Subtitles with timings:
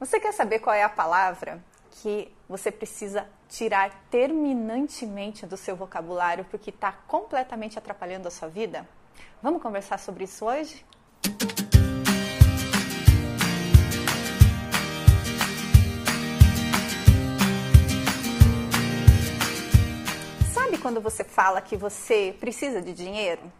[0.00, 6.44] Você quer saber qual é a palavra que você precisa tirar terminantemente do seu vocabulário
[6.44, 8.88] porque está completamente atrapalhando a sua vida?
[9.42, 10.86] Vamos conversar sobre isso hoje?
[20.54, 23.52] Sabe quando você fala que você precisa de dinheiro?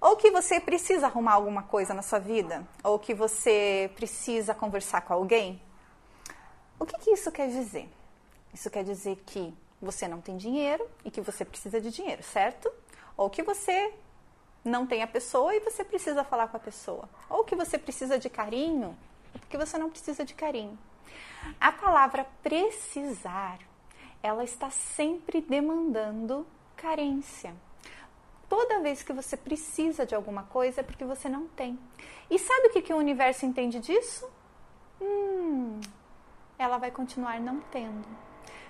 [0.00, 2.66] Ou que você precisa arrumar alguma coisa na sua vida?
[2.82, 5.67] Ou que você precisa conversar com alguém?
[6.78, 7.88] O que, que isso quer dizer?
[8.52, 12.70] Isso quer dizer que você não tem dinheiro e que você precisa de dinheiro, certo?
[13.16, 13.92] Ou que você
[14.64, 17.08] não tem a pessoa e você precisa falar com a pessoa.
[17.28, 18.96] Ou que você precisa de carinho
[19.32, 20.78] porque você não precisa de carinho.
[21.60, 23.58] A palavra precisar,
[24.22, 27.54] ela está sempre demandando carência.
[28.48, 31.78] Toda vez que você precisa de alguma coisa é porque você não tem.
[32.30, 34.28] E sabe o que, que o universo entende disso?
[35.00, 35.80] Hum,
[36.58, 38.06] ela vai continuar não tendo.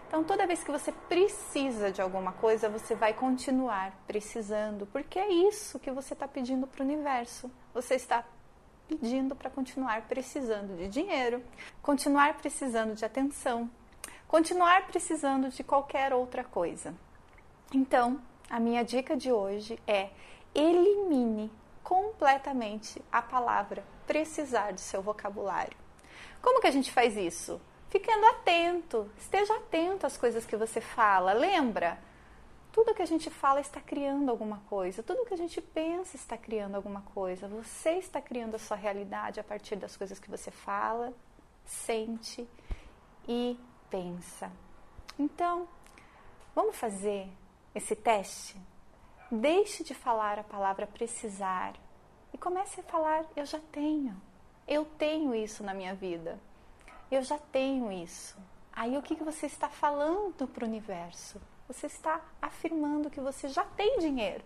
[0.07, 5.29] Então, toda vez que você precisa de alguma coisa, você vai continuar precisando, porque é
[5.29, 7.51] isso que você está pedindo para o universo.
[7.75, 8.25] Você está
[8.89, 11.45] pedindo para continuar precisando de dinheiro,
[11.83, 13.71] continuar precisando de atenção,
[14.27, 16.95] continuar precisando de qualquer outra coisa.
[17.73, 20.09] Então, a minha dica de hoje é
[20.55, 21.53] elimine
[21.85, 25.77] completamente a palavra precisar do seu vocabulário.
[26.41, 27.61] Como que a gente faz isso?
[27.89, 31.33] Ficando atento, esteja atento às coisas que você fala.
[31.33, 31.99] Lembra?
[32.71, 36.37] Tudo que a gente fala está criando alguma coisa, tudo que a gente pensa está
[36.37, 37.49] criando alguma coisa.
[37.49, 41.13] Você está criando a sua realidade a partir das coisas que você fala,
[41.65, 42.47] sente
[43.27, 43.59] e
[43.91, 44.53] pensa.
[45.19, 45.67] Então,
[46.55, 47.29] vamos fazer
[47.75, 48.57] esse teste?
[49.31, 51.75] Deixe de falar a palavra precisar
[52.33, 54.15] e comece a falar: eu já tenho,
[54.67, 56.39] eu tenho isso na minha vida
[57.15, 58.37] eu já tenho isso.
[58.73, 61.41] Aí o que, que você está falando para o universo?
[61.67, 64.45] Você está afirmando que você já tem dinheiro,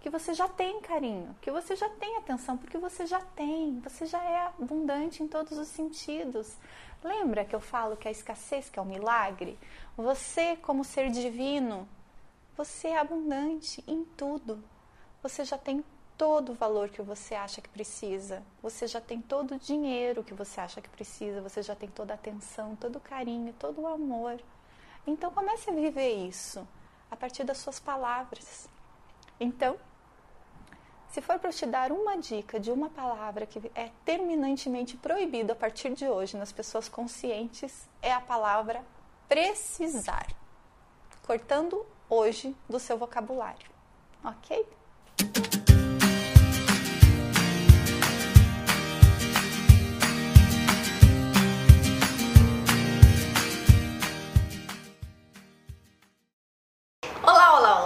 [0.00, 4.06] que você já tem carinho, que você já tem atenção, porque você já tem, você
[4.06, 6.56] já é abundante em todos os sentidos.
[7.02, 9.58] Lembra que eu falo que a escassez que é um milagre?
[9.96, 11.88] Você, como ser divino,
[12.56, 14.62] você é abundante em tudo.
[15.22, 15.82] Você já tem
[16.20, 20.34] todo o valor que você acha que precisa, você já tem todo o dinheiro que
[20.34, 23.86] você acha que precisa, você já tem toda a atenção, todo o carinho, todo o
[23.86, 24.38] amor.
[25.06, 26.68] Então comece a viver isso
[27.10, 28.68] a partir das suas palavras.
[29.40, 29.78] Então,
[31.08, 35.56] se for para te dar uma dica de uma palavra que é terminantemente proibido a
[35.56, 38.84] partir de hoje nas pessoas conscientes, é a palavra
[39.26, 40.26] precisar.
[41.26, 43.70] Cortando hoje do seu vocabulário.
[44.22, 44.79] Ok?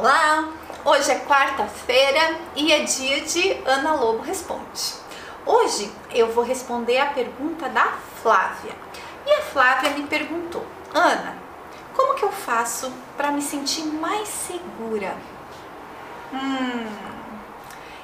[0.04, 0.50] Olá!
[0.84, 4.96] Hoje é quarta-feira e é dia de Ana Lobo Responde.
[5.46, 8.74] Hoje eu vou responder a pergunta da Flávia.
[9.24, 10.62] E a Flávia me perguntou:
[10.92, 11.38] Ana,
[11.96, 15.16] como que eu faço para me sentir mais segura?
[16.34, 16.86] Hum,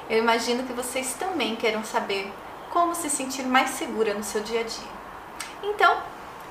[0.09, 2.33] eu imagino que vocês também queiram saber
[2.71, 4.89] como se sentir mais segura no seu dia a dia.
[5.61, 6.01] Então,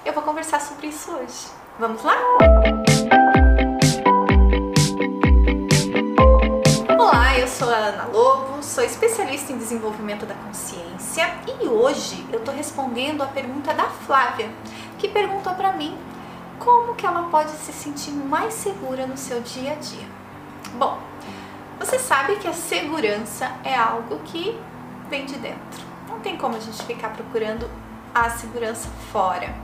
[0.04, 1.48] eu vou conversar sobre isso hoje.
[1.76, 2.14] Vamos lá?
[2.40, 2.89] Música
[7.60, 11.30] sou a Ana Lobo, sou especialista em desenvolvimento da consciência
[11.62, 14.48] e hoje eu estou respondendo a pergunta da Flávia,
[14.96, 15.94] que perguntou para mim
[16.58, 20.06] como que ela pode se sentir mais segura no seu dia a dia.
[20.72, 20.98] Bom,
[21.78, 24.58] você sabe que a segurança é algo que
[25.10, 25.84] vem de dentro.
[26.08, 27.70] Não tem como a gente ficar procurando
[28.14, 29.54] a segurança fora.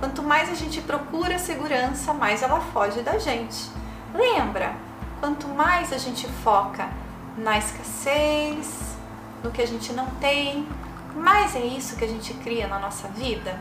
[0.00, 3.70] Quanto mais a gente procura a segurança, mais ela foge da gente.
[4.12, 4.74] Lembra?
[5.20, 7.05] Quanto mais a gente foca
[7.36, 8.96] na escassez,
[9.44, 10.66] no que a gente não tem,
[11.14, 13.58] mas é isso que a gente cria na nossa vida.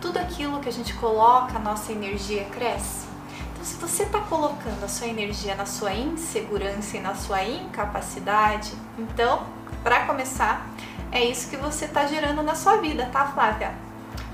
[0.00, 3.06] Tudo aquilo que a gente coloca, a nossa energia cresce.
[3.52, 8.72] Então, se você está colocando a sua energia na sua insegurança e na sua incapacidade,
[8.98, 9.44] então,
[9.82, 10.66] para começar,
[11.12, 13.74] é isso que você está gerando na sua vida, tá, Flávia?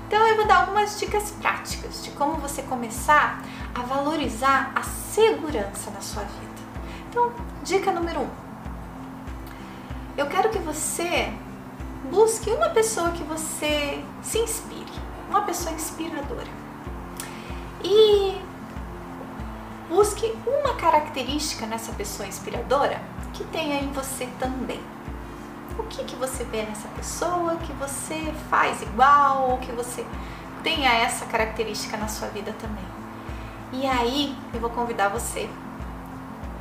[0.07, 3.43] Então, eu vou dar algumas dicas práticas de como você começar
[3.75, 6.47] a valorizar a segurança na sua vida.
[7.09, 8.46] Então, dica número um
[10.17, 11.31] eu quero que você
[12.09, 14.91] busque uma pessoa que você se inspire,
[15.29, 16.47] uma pessoa inspiradora.
[17.83, 18.41] E
[19.87, 22.99] busque uma característica nessa pessoa inspiradora
[23.33, 24.81] que tenha em você também.
[25.77, 30.03] O que, que você vê nessa pessoa que você faz igual, ou que você
[30.63, 32.83] tenha essa característica na sua vida também.
[33.71, 35.47] E aí eu vou convidar você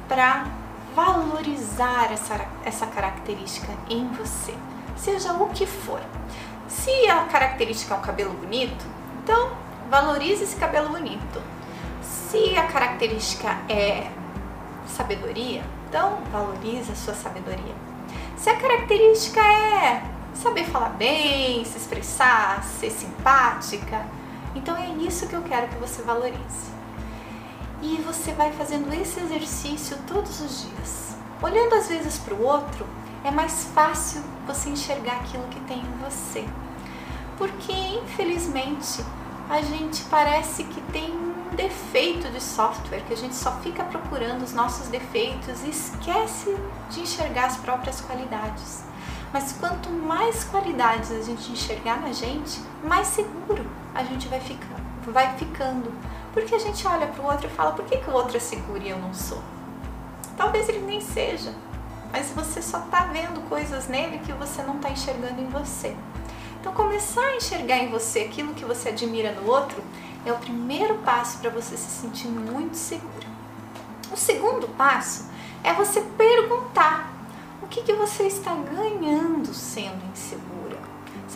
[0.06, 0.46] para
[0.96, 4.54] valorizar essa, essa característica em você,
[4.96, 6.00] seja o que for.
[6.66, 8.82] Se a característica é um cabelo bonito,
[9.22, 9.50] então
[9.90, 11.42] valorize esse cabelo bonito.
[12.00, 14.10] Se a característica é
[14.88, 17.74] sabedoria, então valorize a sua sabedoria.
[18.34, 20.02] Se a característica é
[20.34, 24.06] saber falar bem, se expressar, ser simpática,
[24.54, 26.75] então é isso que eu quero que você valorize.
[27.82, 31.16] E você vai fazendo esse exercício todos os dias.
[31.42, 32.86] Olhando às vezes para o outro,
[33.22, 36.44] é mais fácil você enxergar aquilo que tem em você.
[37.36, 39.04] Porque, infelizmente,
[39.48, 44.42] a gente parece que tem um defeito de software, que a gente só fica procurando
[44.42, 46.56] os nossos defeitos e esquece
[46.90, 48.84] de enxergar as próprias qualidades.
[49.32, 55.12] Mas quanto mais qualidades a gente enxergar na gente, mais seguro a gente vai ficando,
[55.12, 55.92] vai ficando.
[56.36, 58.40] Porque a gente olha para o outro e fala: por que, que o outro é
[58.40, 59.40] seguro e eu não sou?
[60.36, 61.50] Talvez ele nem seja,
[62.12, 65.96] mas você só está vendo coisas nele que você não está enxergando em você.
[66.60, 69.82] Então, começar a enxergar em você aquilo que você admira no outro
[70.26, 73.26] é o primeiro passo para você se sentir muito segura.
[74.12, 75.30] O segundo passo
[75.64, 77.14] é você perguntar
[77.62, 80.55] o que, que você está ganhando sendo insegura.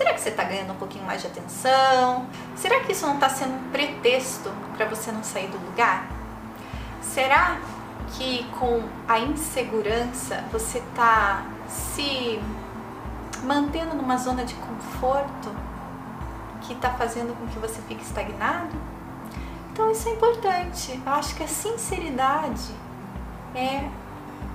[0.00, 2.24] Será que você está ganhando um pouquinho mais de atenção?
[2.56, 6.08] Será que isso não está sendo um pretexto para você não sair do lugar?
[7.02, 7.58] Será
[8.16, 12.40] que com a insegurança você está se
[13.42, 15.54] mantendo numa zona de conforto
[16.62, 18.74] que está fazendo com que você fique estagnado?
[19.70, 20.98] Então isso é importante.
[21.04, 22.72] Eu acho que a sinceridade
[23.54, 23.86] é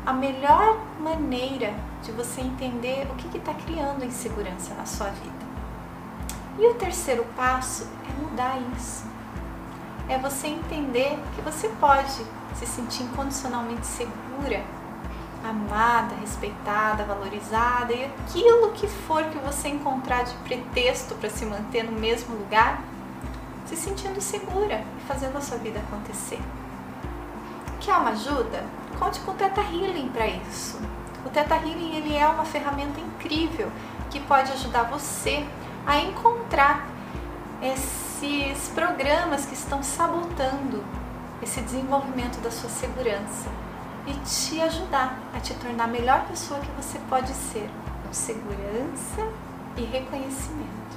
[0.07, 1.71] a melhor maneira
[2.05, 5.45] de você entender o que está criando insegurança na sua vida.
[6.59, 9.03] E o terceiro passo é mudar isso.
[10.07, 12.23] É você entender que você pode
[12.53, 14.63] se sentir incondicionalmente segura
[15.49, 21.83] amada, respeitada, valorizada e aquilo que for que você encontrar de pretexto para se manter
[21.83, 22.81] no mesmo lugar,
[23.65, 26.39] se sentindo segura e fazendo a sua vida acontecer.
[27.79, 28.63] Quer uma ajuda?
[28.97, 30.79] Conte com o Teta Healing para isso.
[31.25, 33.71] O Teta Healing ele é uma ferramenta incrível
[34.11, 35.43] que pode ajudar você
[35.85, 36.87] a encontrar
[37.61, 40.83] esses programas que estão sabotando
[41.41, 43.49] esse desenvolvimento da sua segurança
[44.05, 47.69] e te ajudar a te tornar a melhor pessoa que você pode ser,
[48.05, 49.27] com segurança
[49.75, 50.95] e reconhecimento.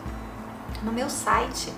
[0.82, 1.72] No meu site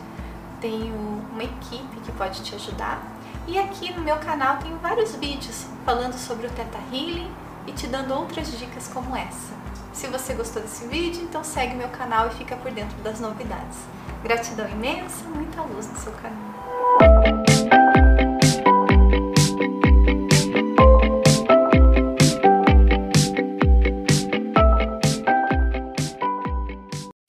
[0.61, 0.95] tenho
[1.33, 3.01] uma equipe que pode te ajudar
[3.47, 7.33] e aqui no meu canal tenho vários vídeos falando sobre o Teta Healing
[7.67, 9.55] e te dando outras dicas como essa.
[9.93, 13.79] Se você gostou desse vídeo, então segue meu canal e fica por dentro das novidades.
[14.23, 16.51] Gratidão imensa, muita luz no seu caminho.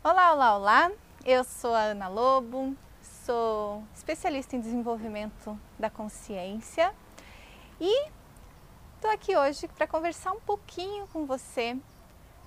[0.03, 0.91] Olá, olá!
[1.23, 6.91] Eu sou a Ana Lobo, sou especialista em desenvolvimento da consciência
[7.79, 8.09] e
[9.01, 11.75] estou aqui hoje para conversar um pouquinho com você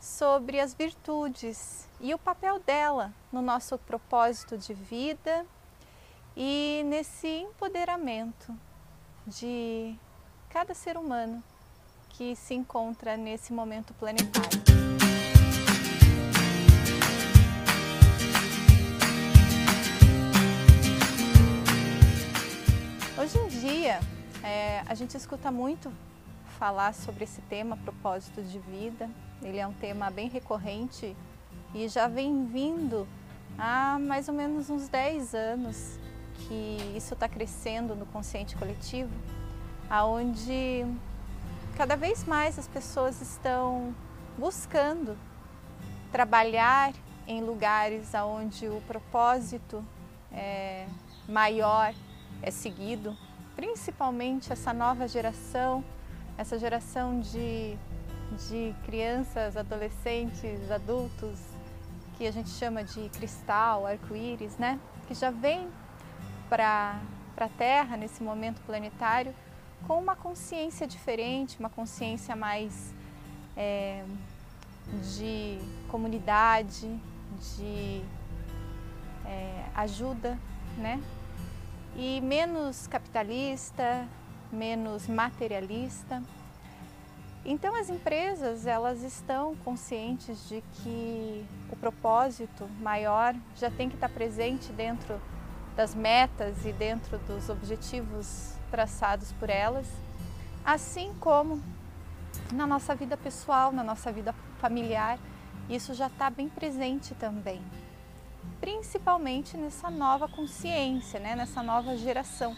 [0.00, 5.44] sobre as virtudes e o papel dela no nosso propósito de vida
[6.36, 8.56] e nesse empoderamento
[9.26, 9.96] de
[10.48, 11.42] cada ser humano
[12.10, 14.62] que se encontra nesse momento planetário.
[23.18, 23.98] Hoje em dia,
[24.40, 25.92] é, a gente escuta muito
[26.64, 29.10] falar sobre esse tema, propósito de vida.
[29.42, 31.14] Ele é um tema bem recorrente
[31.74, 33.06] e já vem vindo
[33.58, 35.98] há mais ou menos uns 10 anos
[36.38, 39.12] que isso está crescendo no consciente coletivo,
[39.90, 40.86] aonde
[41.76, 43.94] cada vez mais as pessoas estão
[44.38, 45.18] buscando
[46.10, 46.94] trabalhar
[47.26, 49.84] em lugares onde o propósito
[50.32, 50.86] é
[51.28, 51.92] maior
[52.40, 53.14] é seguido,
[53.54, 55.84] principalmente essa nova geração,
[56.36, 57.76] essa geração de,
[58.48, 61.38] de crianças, adolescentes, adultos,
[62.16, 64.78] que a gente chama de cristal, arco-íris, né?
[65.06, 65.68] Que já vem
[66.48, 67.00] para
[67.36, 69.34] a Terra nesse momento planetário
[69.86, 72.94] com uma consciência diferente, uma consciência mais
[73.56, 74.04] é,
[75.16, 76.88] de comunidade,
[77.56, 78.02] de
[79.26, 80.38] é, ajuda,
[80.78, 81.02] né?
[81.96, 84.06] e menos capitalista,
[84.54, 86.22] menos materialista.
[87.44, 94.08] Então as empresas elas estão conscientes de que o propósito maior já tem que estar
[94.08, 95.20] presente dentro
[95.76, 99.86] das metas e dentro dos objetivos traçados por elas,
[100.64, 101.60] assim como
[102.52, 105.18] na nossa vida pessoal, na nossa vida familiar,
[105.68, 107.62] isso já está bem presente também,
[108.60, 111.34] principalmente nessa nova consciência, né?
[111.34, 112.56] nessa nova geração.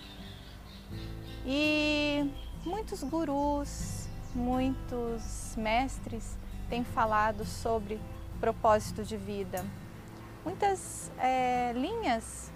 [1.48, 2.28] E
[2.64, 6.36] muitos gurus, muitos mestres
[6.68, 8.00] têm falado sobre
[8.40, 9.64] propósito de vida.
[10.44, 12.50] Muitas é, linhas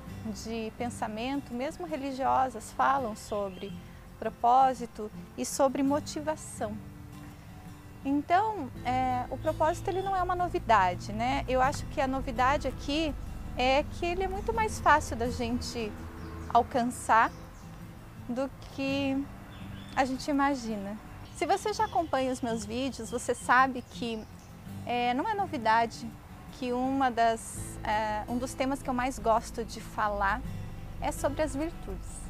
[0.44, 3.72] de pensamento, mesmo religiosas, falam sobre
[4.18, 6.76] propósito e sobre motivação.
[8.04, 11.44] Então, é, o propósito ele não é uma novidade, né?
[11.46, 13.14] Eu acho que a novidade aqui
[13.56, 15.92] é que ele é muito mais fácil da gente
[16.52, 17.30] alcançar
[18.30, 19.22] do que
[19.96, 20.96] a gente imagina.
[21.34, 24.22] Se você já acompanha os meus vídeos, você sabe que
[24.86, 26.08] é, não é novidade
[26.52, 30.40] que uma das, é, um dos temas que eu mais gosto de falar
[31.00, 32.20] é sobre as virtudes.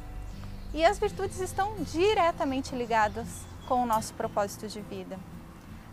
[0.73, 5.19] E as virtudes estão diretamente ligadas com o nosso propósito de vida.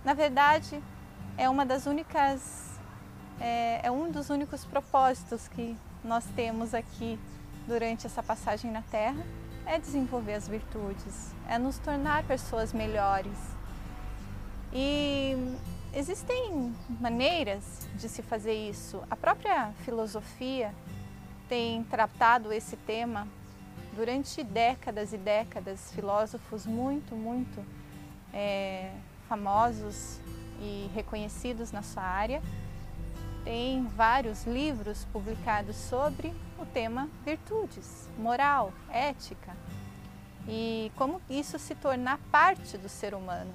[0.04, 0.82] Na verdade,
[1.36, 2.78] é uma das únicas,
[3.40, 7.18] é, é um dos únicos propósitos que nós temos aqui
[7.66, 9.24] durante essa passagem na Terra,
[9.68, 13.38] é desenvolver as virtudes, é nos tornar pessoas melhores.
[14.72, 15.36] E
[15.94, 19.02] Existem maneiras de se fazer isso.
[19.10, 20.74] A própria filosofia
[21.48, 23.26] tem tratado esse tema
[23.96, 25.90] durante décadas e décadas.
[25.92, 27.64] Filósofos muito, muito
[28.34, 28.92] é,
[29.28, 30.20] famosos
[30.60, 32.42] e reconhecidos na sua área.
[33.42, 39.56] Tem vários livros publicados sobre o tema virtudes, moral, ética
[40.46, 43.52] e como isso se tornar parte do ser humano.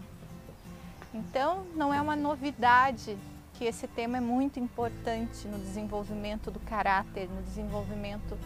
[1.13, 3.17] Então, não é uma novidade
[3.53, 8.38] que esse tema é muito importante no desenvolvimento do caráter, no desenvolvimento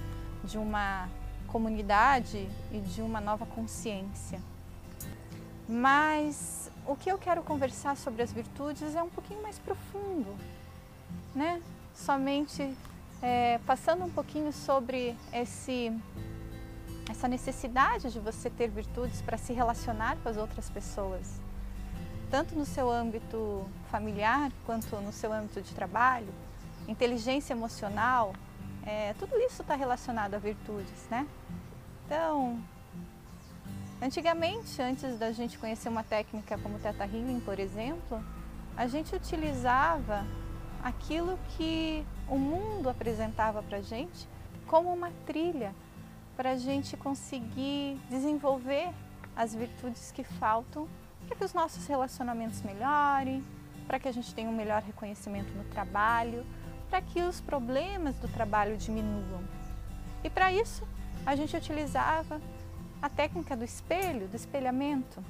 [0.43, 1.09] de uma
[1.47, 4.41] comunidade e de uma nova consciência.
[5.67, 10.35] Mas o que eu quero conversar sobre as virtudes é um pouquinho mais profundo,
[11.35, 11.61] né?
[11.93, 12.73] Somente
[13.21, 15.91] é, passando um pouquinho sobre esse,
[17.09, 21.39] essa necessidade de você ter virtudes para se relacionar com as outras pessoas
[22.29, 26.27] tanto no seu âmbito familiar quanto no seu âmbito de trabalho,
[26.87, 28.33] inteligência emocional,
[28.85, 31.27] é, tudo isso está relacionado a virtudes, né?
[32.05, 32.59] Então,
[34.01, 38.23] antigamente, antes da gente conhecer uma técnica como Theta Healing, por exemplo,
[38.75, 40.25] a gente utilizava
[40.83, 44.27] aquilo que o mundo apresentava para gente
[44.65, 45.73] como uma trilha
[46.35, 48.89] para a gente conseguir desenvolver
[49.35, 50.87] as virtudes que faltam
[51.27, 53.43] para que os nossos relacionamentos melhorem,
[53.87, 56.45] para que a gente tenha um melhor reconhecimento no trabalho,
[56.89, 59.43] para que os problemas do trabalho diminuam.
[60.23, 60.87] E para isso,
[61.25, 62.39] a gente utilizava
[63.01, 65.23] a técnica do espelho, do espelhamento.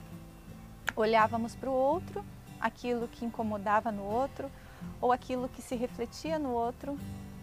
[0.96, 2.24] Olhávamos para o outro,
[2.60, 4.52] aquilo que incomodava no outro
[5.00, 6.98] ou aquilo que se refletia no outro,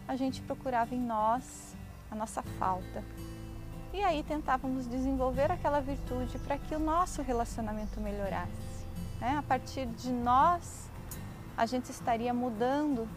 [0.07, 1.75] a gente procurava em nós
[2.11, 3.03] a nossa falta.
[3.93, 8.51] E aí tentávamos desenvolver aquela virtude para que o nosso relacionamento melhorasse.
[9.19, 9.37] Né?
[9.37, 10.89] A partir de nós,
[11.55, 13.07] a gente estaria mudando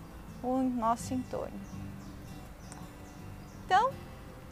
[0.43, 1.59] o nosso entorno.
[3.65, 3.91] Então,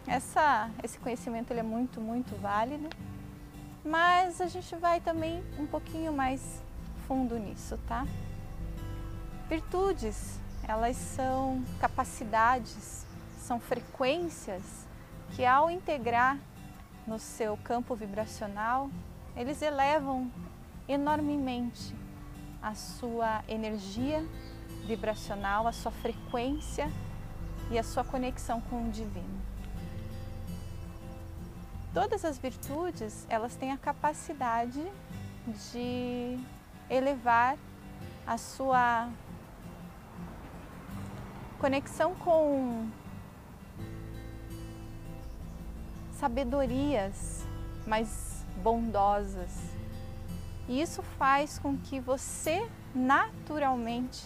[0.06, 2.88] essa, esse conhecimento ele é muito, muito válido,
[3.84, 6.60] mas a gente vai também um pouquinho mais
[7.06, 8.04] fundo nisso, tá?
[9.48, 13.06] Virtudes, elas são capacidades,
[13.38, 14.62] são frequências
[15.36, 16.36] que ao integrar
[17.06, 18.90] no seu campo vibracional,
[19.36, 20.28] eles elevam
[20.88, 21.94] enormemente
[22.60, 24.26] a sua energia
[24.84, 26.90] vibracional, a sua frequência
[27.70, 29.40] e a sua conexão com o divino.
[31.94, 34.84] Todas as virtudes, elas têm a capacidade
[35.70, 36.36] de
[36.90, 37.56] elevar
[38.26, 39.08] a sua
[41.66, 42.88] conexão com
[46.12, 47.44] sabedorias
[47.84, 49.50] mais bondosas.
[50.68, 54.24] E isso faz com que você naturalmente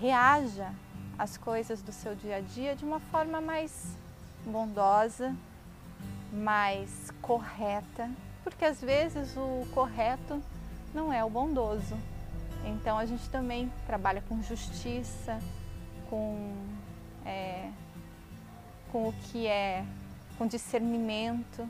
[0.00, 0.72] reaja
[1.18, 3.96] às coisas do seu dia a dia de uma forma mais
[4.46, 5.34] bondosa,
[6.32, 8.08] mais correta,
[8.44, 10.40] porque às vezes o correto
[10.94, 11.96] não é o bondoso.
[12.64, 15.40] Então a gente também trabalha com justiça,
[16.08, 16.54] com,
[17.24, 17.70] é,
[18.90, 19.84] com o que é
[20.36, 21.68] com discernimento.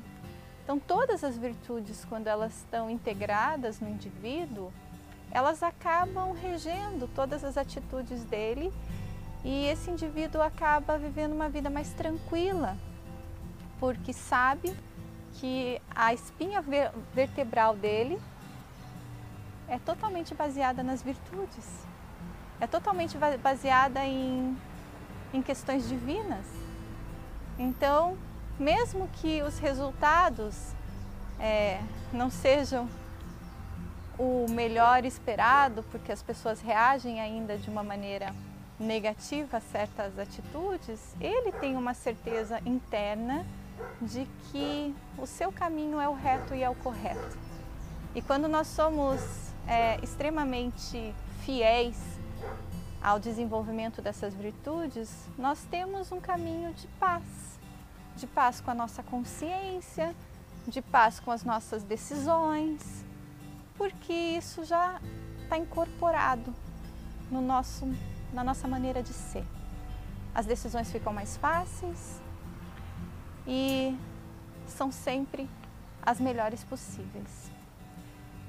[0.63, 4.71] Então, todas as virtudes, quando elas estão integradas no indivíduo,
[5.31, 8.73] elas acabam regendo todas as atitudes dele
[9.45, 12.77] e esse indivíduo acaba vivendo uma vida mais tranquila,
[13.79, 14.75] porque sabe
[15.35, 16.63] que a espinha
[17.15, 18.21] vertebral dele
[19.69, 21.87] é totalmente baseada nas virtudes,
[22.61, 24.57] é totalmente baseada em,
[25.33, 26.45] em questões divinas.
[27.59, 28.17] Então,
[28.59, 30.73] mesmo que os resultados
[31.39, 31.81] é,
[32.13, 32.89] não sejam
[34.19, 38.35] o melhor esperado, porque as pessoas reagem ainda de uma maneira
[38.79, 43.45] negativa a certas atitudes, ele tem uma certeza interna
[44.01, 47.39] de que o seu caminho é o reto e é o correto.
[48.15, 49.21] E quando nós somos
[49.67, 52.18] é, extremamente fiéis
[53.03, 57.23] ao desenvolvimento dessas virtudes, nós temos um caminho de paz,
[58.17, 60.15] de paz com a nossa consciência,
[60.67, 63.05] de paz com as nossas decisões,
[63.77, 65.01] porque isso já
[65.43, 66.55] está incorporado
[67.31, 67.87] no nosso,
[68.33, 69.45] na nossa maneira de ser.
[70.35, 72.21] As decisões ficam mais fáceis
[73.47, 73.97] e
[74.67, 75.49] são sempre
[76.03, 77.48] as melhores possíveis.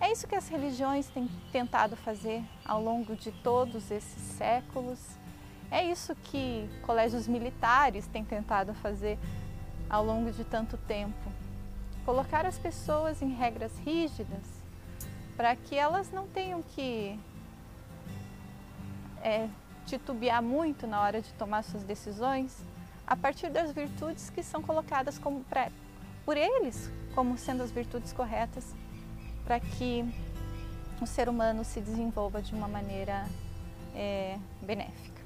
[0.02, 5.00] É isso que as religiões têm tentado fazer ao longo de todos esses séculos.
[5.70, 9.20] É isso que colégios militares têm tentado fazer
[9.90, 11.30] ao longo de tanto tempo.
[12.06, 14.60] Colocar as pessoas em regras rígidas
[15.36, 17.20] para que elas não tenham que
[19.22, 19.50] é,
[19.86, 22.64] titubear muito na hora de tomar suas decisões
[23.06, 25.70] a partir das virtudes que são colocadas como pra,
[26.26, 28.74] por eles como sendo as virtudes corretas
[29.50, 30.06] para que
[31.02, 33.26] o ser humano se desenvolva de uma maneira
[33.96, 35.24] é, benéfica.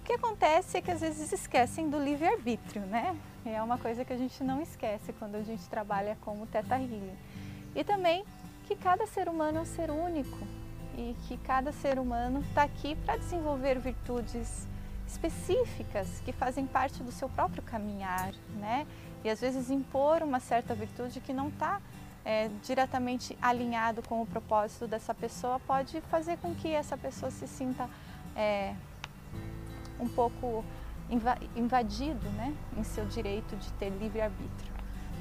[0.00, 3.16] O que acontece é que às vezes esquecem do livre-arbítrio, né?
[3.44, 7.16] É uma coisa que a gente não esquece quando a gente trabalha como Teta Healing.
[7.76, 8.24] E também
[8.64, 10.38] que cada ser humano é um ser único
[10.98, 14.66] e que cada ser humano está aqui para desenvolver virtudes
[15.06, 18.84] específicas que fazem parte do seu próprio caminhar, né?
[19.22, 21.80] E às vezes impor uma certa virtude que não está
[22.26, 27.46] é, diretamente alinhado com o propósito dessa pessoa pode fazer com que essa pessoa se
[27.46, 27.88] sinta
[28.34, 28.74] é,
[30.00, 30.64] um pouco
[31.54, 34.72] invadido, né, em seu direito de ter livre arbítrio.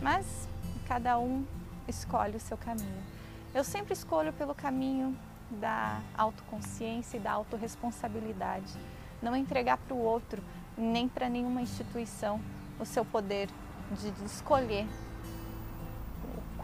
[0.02, 0.50] Mas
[0.88, 1.46] cada um
[1.88, 3.04] escolhe o seu caminho.
[3.54, 5.15] Eu sempre escolho pelo caminho
[5.52, 8.74] da autoconsciência e da autorresponsabilidade.
[9.22, 10.41] Não entregar para o outro,
[10.76, 12.41] nem para nenhuma instituição,
[12.80, 13.48] o seu poder
[13.91, 14.88] de, de escolher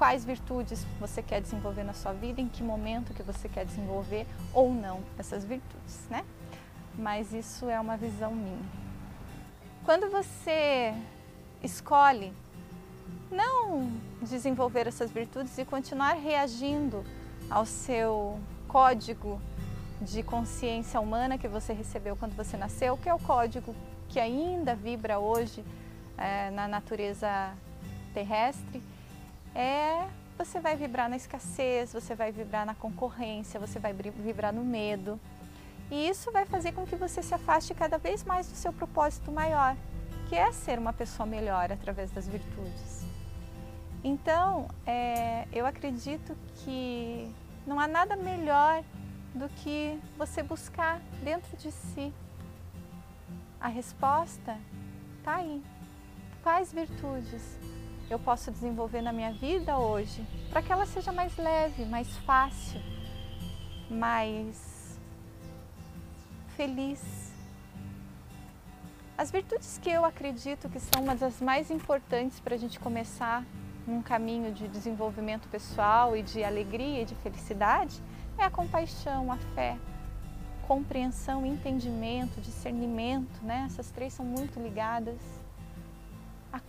[0.01, 4.25] quais virtudes você quer desenvolver na sua vida, em que momento que você quer desenvolver
[4.51, 6.25] ou não essas virtudes, né?
[6.97, 8.65] Mas isso é uma visão minha.
[9.85, 10.91] Quando você
[11.61, 12.33] escolhe
[13.29, 13.91] não
[14.23, 17.05] desenvolver essas virtudes e continuar reagindo
[17.47, 19.39] ao seu código
[20.01, 23.75] de consciência humana que você recebeu quando você nasceu, que é o código
[24.09, 25.63] que ainda vibra hoje
[26.17, 27.53] é, na natureza
[28.15, 28.81] terrestre,
[29.55, 34.63] é você vai vibrar na escassez, você vai vibrar na concorrência, você vai vibrar no
[34.63, 35.19] medo.
[35.91, 39.31] E isso vai fazer com que você se afaste cada vez mais do seu propósito
[39.31, 39.75] maior,
[40.29, 43.05] que é ser uma pessoa melhor através das virtudes.
[44.03, 47.31] Então, é, eu acredito que
[47.67, 48.83] não há nada melhor
[49.35, 52.11] do que você buscar dentro de si.
[53.59, 54.57] A resposta
[55.19, 55.63] está aí.
[56.41, 57.59] Quais virtudes
[58.13, 62.81] eu posso desenvolver na minha vida hoje para que ela seja mais leve, mais fácil,
[63.89, 64.99] mais
[66.57, 67.31] feliz?
[69.17, 73.45] As virtudes que eu acredito que são uma das mais importantes para a gente começar
[73.87, 78.01] num caminho de desenvolvimento pessoal e de alegria e de felicidade
[78.37, 79.77] é a compaixão, a fé,
[80.67, 83.63] compreensão, entendimento, discernimento, né?
[83.67, 85.40] Essas três são muito ligadas.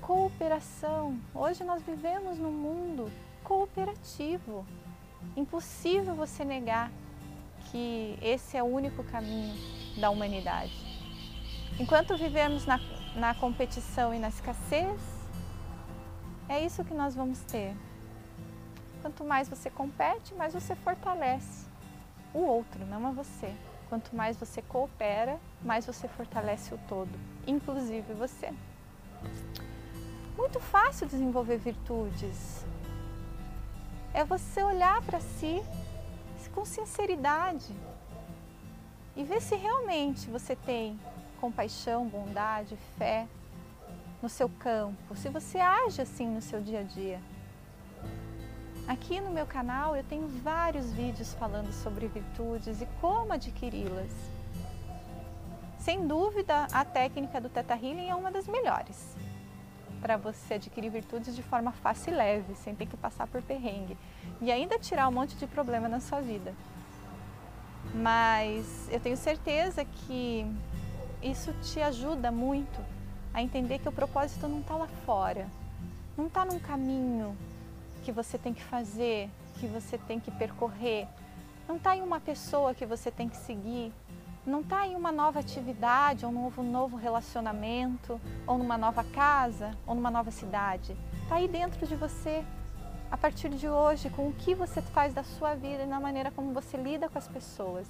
[0.03, 1.17] Cooperação.
[1.33, 3.09] Hoje nós vivemos num mundo
[3.45, 4.67] cooperativo.
[5.37, 6.91] Impossível você negar
[7.71, 9.55] que esse é o único caminho
[10.01, 10.75] da humanidade.
[11.79, 12.81] Enquanto vivemos na,
[13.15, 15.01] na competição e na escassez,
[16.49, 17.73] é isso que nós vamos ter.
[19.03, 21.65] Quanto mais você compete, mais você fortalece
[22.35, 23.55] o outro, não a você.
[23.89, 28.53] Quanto mais você coopera, mais você fortalece o todo, inclusive você.
[30.37, 32.65] Muito fácil desenvolver virtudes.
[34.15, 35.63] É você olhar para si
[36.53, 37.75] com sinceridade
[39.17, 40.99] e ver se realmente você tem
[41.41, 43.27] compaixão, bondade, fé,
[44.23, 47.21] no seu campo, se você age assim no seu dia a dia.
[48.87, 54.13] Aqui no meu canal eu tenho vários vídeos falando sobre virtudes e como adquiri-las.
[55.79, 59.17] Sem dúvida, a técnica do Teta Healing é uma das melhores.
[60.03, 63.97] Para você adquirir virtudes de forma fácil e leve, sem ter que passar por perrengue.
[64.41, 66.53] E ainda tirar um monte de problema na sua vida.
[67.95, 70.45] Mas eu tenho certeza que
[71.23, 72.81] isso te ajuda muito
[73.33, 75.47] a entender que o propósito não está lá fora,
[76.19, 77.37] não está num caminho
[78.03, 81.07] que você tem que fazer, que você tem que percorrer,
[81.69, 83.93] não está em uma pessoa que você tem que seguir,
[84.45, 89.71] não está em uma nova atividade, ou um novo, novo relacionamento, ou numa nova casa,
[89.87, 90.97] ou numa nova cidade.
[91.23, 92.45] Está aí dentro de você,
[93.11, 96.31] a partir de hoje, com o que você faz da sua vida e na maneira
[96.33, 97.87] como você lida com as pessoas.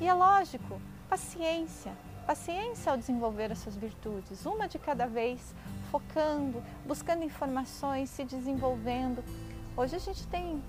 [0.00, 1.92] E é lógico, paciência.
[2.26, 5.54] Paciência ao desenvolver as suas virtudes, uma de cada vez,
[5.90, 9.24] focando, buscando informações, se desenvolvendo.
[9.76, 10.62] Hoje a gente tem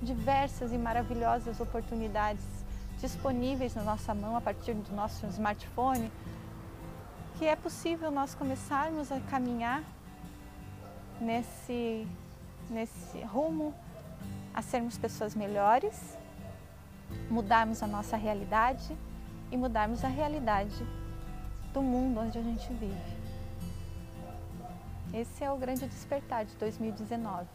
[0.00, 2.55] diversas e maravilhosas oportunidades
[3.00, 6.10] disponíveis na nossa mão a partir do nosso smartphone,
[7.38, 9.82] que é possível nós começarmos a caminhar
[11.20, 12.06] nesse,
[12.70, 13.74] nesse rumo
[14.54, 16.16] a sermos pessoas melhores,
[17.30, 18.96] mudarmos a nossa realidade
[19.50, 20.86] e mudarmos a realidade
[21.72, 23.16] do mundo onde a gente vive.
[25.12, 27.46] Esse é o grande despertar de 2019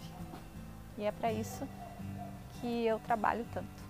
[0.97, 1.67] e é para isso
[2.53, 3.80] que eu trabalho tanto.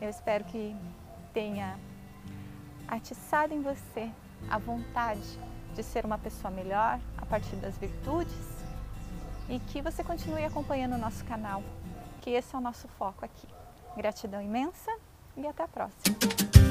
[0.00, 0.76] Eu espero que
[1.32, 1.76] tenha
[2.86, 4.10] atiçado em você
[4.48, 5.38] a vontade
[5.74, 8.64] de ser uma pessoa melhor a partir das virtudes
[9.48, 11.62] e que você continue acompanhando o nosso canal,
[12.20, 13.46] que esse é o nosso foco aqui.
[13.96, 14.90] Gratidão imensa
[15.36, 16.67] e até a próxima.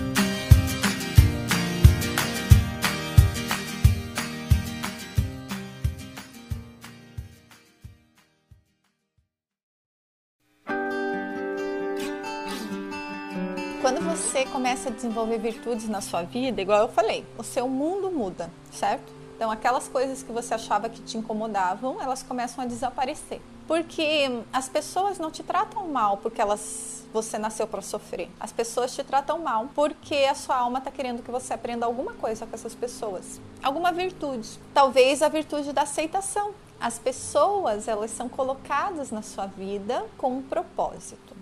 [13.88, 18.12] Quando você começa a desenvolver virtudes na sua vida, igual eu falei, o seu mundo
[18.12, 19.14] muda, certo?
[19.34, 23.40] Então, aquelas coisas que você achava que te incomodavam, elas começam a desaparecer.
[23.66, 28.30] Porque as pessoas não te tratam mal porque elas você nasceu para sofrer.
[28.38, 32.12] As pessoas te tratam mal porque a sua alma está querendo que você aprenda alguma
[32.12, 34.60] coisa com essas pessoas, alguma virtude.
[34.74, 36.54] Talvez a virtude da aceitação.
[36.78, 41.34] As pessoas, elas são colocadas na sua vida com um propósito,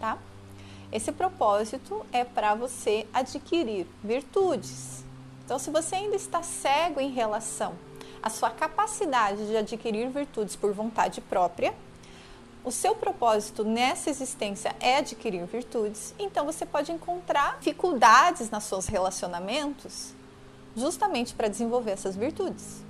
[0.00, 0.18] tá?
[0.92, 5.04] Esse propósito é para você adquirir virtudes.
[5.44, 7.74] Então, se você ainda está cego em relação
[8.22, 11.74] à sua capacidade de adquirir virtudes por vontade própria,
[12.64, 18.88] o seu propósito nessa existência é adquirir virtudes, então você pode encontrar dificuldades nos seus
[18.88, 20.12] relacionamentos
[20.76, 22.82] justamente para desenvolver essas virtudes,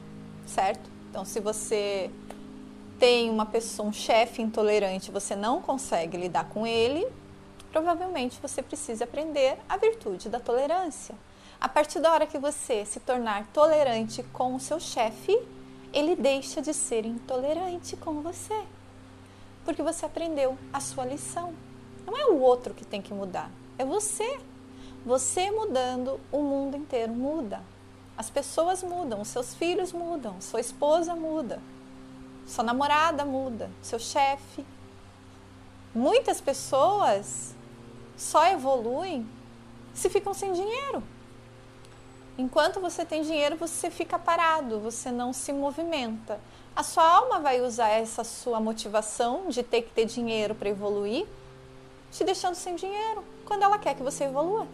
[0.47, 0.91] certo?
[1.11, 2.11] Então, se você
[2.99, 7.07] tem uma pessoa, um chefe intolerante, você não consegue lidar com ele,
[7.77, 11.15] provavelmente você precisa aprender a virtude da tolerância.
[11.61, 15.39] A partir da hora que você se tornar tolerante com o seu chefe,
[15.93, 18.59] ele deixa de ser intolerante com você.
[19.63, 21.53] Porque você aprendeu a sua lição.
[22.07, 24.41] Não é o outro que tem que mudar, é você.
[25.05, 27.63] Você mudando, o mundo inteiro muda.
[28.17, 31.61] As pessoas mudam, seus filhos mudam, sua esposa muda,
[32.47, 34.65] sua namorada muda, seu chefe.
[35.95, 37.55] Muitas pessoas
[38.17, 39.27] só evoluem
[39.95, 41.03] se ficam sem dinheiro.
[42.39, 46.39] Enquanto você tem dinheiro, você fica parado, você não se movimenta.
[46.75, 51.27] A sua alma vai usar essa sua motivação de ter que ter dinheiro para evoluir,
[52.13, 54.67] te deixando sem dinheiro, quando ela quer que você evolua.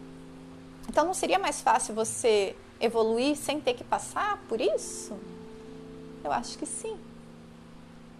[0.89, 5.17] Então não seria mais fácil você evoluir sem ter que passar por isso?
[6.25, 6.99] Eu acho que sim.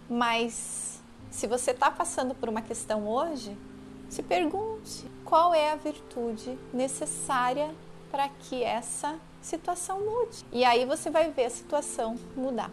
[0.09, 3.57] Mas se você está passando por uma questão hoje,
[4.13, 7.73] se pergunte qual é a virtude necessária
[8.11, 10.45] para que essa situação mude.
[10.51, 12.69] E aí você vai ver a situação mudar.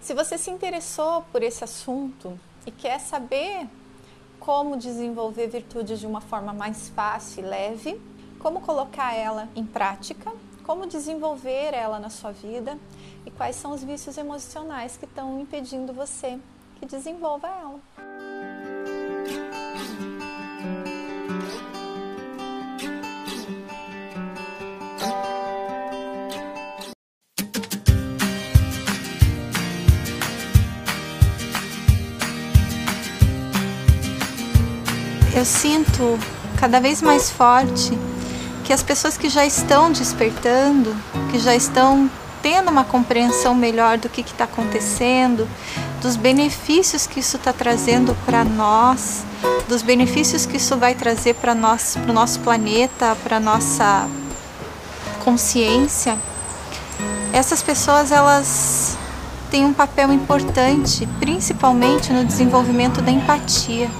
[0.00, 3.66] Se você se interessou por esse assunto e quer saber
[4.38, 8.00] como desenvolver virtudes de uma forma mais fácil e leve,
[8.38, 12.78] como colocar ela em prática, como desenvolver ela na sua vida
[13.26, 16.38] e quais são os vícios emocionais que estão impedindo você
[16.76, 17.93] que desenvolva ela.
[35.44, 36.18] Eu sinto
[36.56, 37.98] cada vez mais forte
[38.64, 40.96] que as pessoas que já estão despertando,
[41.30, 45.46] que já estão tendo uma compreensão melhor do que está acontecendo,
[46.00, 49.22] dos benefícios que isso está trazendo para nós,
[49.68, 54.08] dos benefícios que isso vai trazer para nós, o nosso planeta, para nossa
[55.22, 56.16] consciência.
[57.34, 58.96] Essas pessoas elas
[59.50, 63.90] tem um papel importante, principalmente no desenvolvimento da empatia,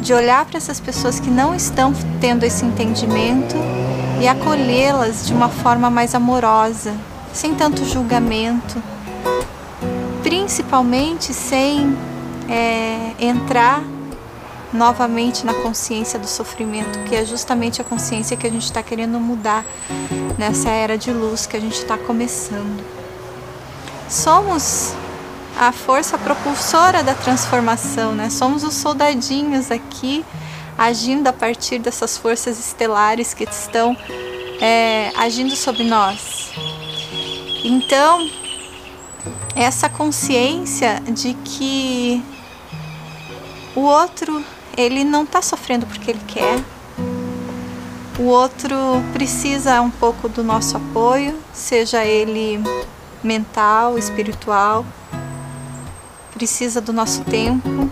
[0.00, 3.54] de olhar para essas pessoas que não estão tendo esse entendimento
[4.20, 6.94] e acolhê-las de uma forma mais amorosa,
[7.32, 8.82] sem tanto julgamento,
[10.22, 11.96] principalmente sem
[12.48, 13.82] é, entrar
[14.72, 19.18] novamente na consciência do sofrimento, que é justamente a consciência que a gente está querendo
[19.18, 19.64] mudar
[20.36, 22.84] nessa era de luz que a gente está começando.
[24.08, 24.94] Somos
[25.58, 28.30] a força propulsora da transformação, né?
[28.30, 30.24] Somos os soldadinhos aqui
[30.78, 33.96] agindo a partir dessas forças estelares que estão
[34.60, 36.52] é, agindo sobre nós.
[37.64, 38.30] Então,
[39.56, 42.22] essa consciência de que
[43.74, 44.44] o outro
[44.76, 46.62] ele não está sofrendo porque ele quer.
[48.16, 48.76] O outro
[49.12, 52.60] precisa um pouco do nosso apoio, seja ele
[53.22, 54.84] mental, espiritual,
[56.38, 57.90] precisa do nosso tempo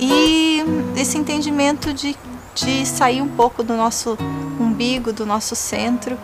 [0.00, 0.64] e
[0.96, 2.16] esse entendimento de,
[2.54, 4.16] de sair um pouco do nosso
[4.58, 6.18] umbigo, do nosso centro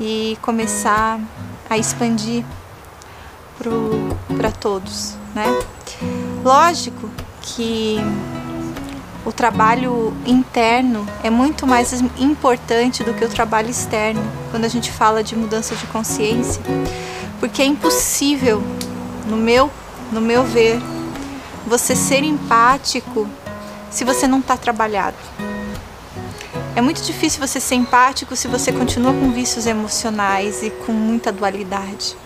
[0.00, 1.20] e começar
[1.68, 2.42] a expandir
[4.38, 5.44] para todos, né?
[6.42, 7.10] Lógico
[7.42, 7.98] que
[9.26, 14.90] o trabalho interno é muito mais importante do que o trabalho externo quando a gente
[14.90, 16.62] fala de mudança de consciência,
[17.38, 18.62] porque é impossível,
[19.28, 19.70] no meu,
[20.14, 20.80] no meu ver,
[21.66, 23.28] você ser empático
[23.90, 25.16] se você não está trabalhado.
[26.74, 31.30] É muito difícil você ser empático se você continua com vícios emocionais e com muita
[31.30, 32.16] dualidade.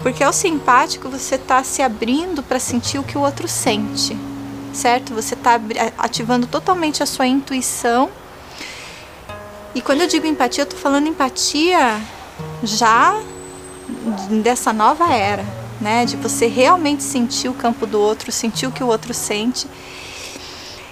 [0.00, 4.16] Porque ao ser empático, você está se abrindo para sentir o que o outro sente
[4.72, 5.14] certo?
[5.14, 5.60] Você está
[5.98, 8.10] ativando totalmente a sua intuição.
[9.74, 12.00] E quando eu digo empatia, eu estou falando empatia
[12.62, 13.20] já
[14.42, 15.44] dessa nova era,
[15.80, 16.04] né?
[16.04, 19.66] De você realmente sentir o campo do outro, sentir o que o outro sente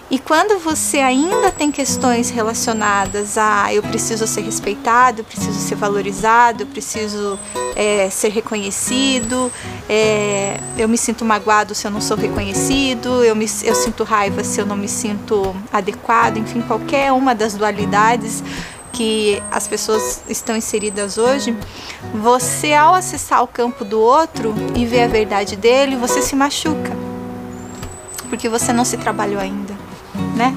[0.09, 5.75] e quando você ainda tem questões relacionadas a eu preciso ser respeitado, eu preciso ser
[5.75, 7.37] valorizado, eu preciso
[7.75, 9.51] é, ser reconhecido,
[9.88, 14.44] é, eu me sinto magoado se eu não sou reconhecido, eu, me, eu sinto raiva
[14.44, 18.44] se eu não me sinto adequado, enfim, qualquer uma das dualidades
[18.97, 21.57] que as pessoas estão inseridas hoje,
[22.15, 26.97] você ao acessar o campo do outro e ver a verdade dele, você se machuca.
[28.29, 29.87] Porque você não se trabalhou ainda
[30.37, 30.55] né?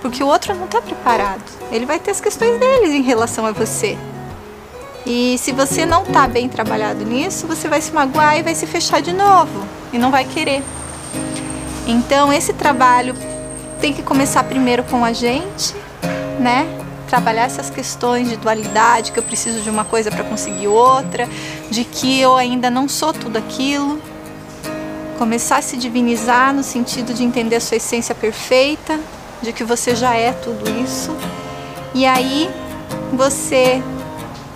[0.00, 1.42] Porque o outro não está preparado.
[1.70, 3.96] Ele vai ter as questões dele em relação a você.
[5.06, 8.66] E se você não está bem trabalhado nisso, você vai se magoar e vai se
[8.66, 10.62] fechar de novo e não vai querer.
[11.86, 13.14] Então esse trabalho
[13.80, 15.74] tem que começar primeiro com a gente,
[16.38, 16.66] né?
[17.12, 21.28] Trabalhar essas questões de dualidade, que eu preciso de uma coisa para conseguir outra,
[21.70, 24.00] de que eu ainda não sou tudo aquilo,
[25.18, 28.98] começar a se divinizar no sentido de entender a sua essência perfeita,
[29.42, 31.14] de que você já é tudo isso.
[31.92, 32.48] E aí
[33.12, 33.82] você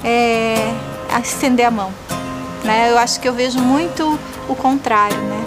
[0.03, 0.73] é,
[1.23, 1.92] estender a mão.
[2.64, 2.90] Né?
[2.90, 5.45] Eu acho que eu vejo muito o contrário, né?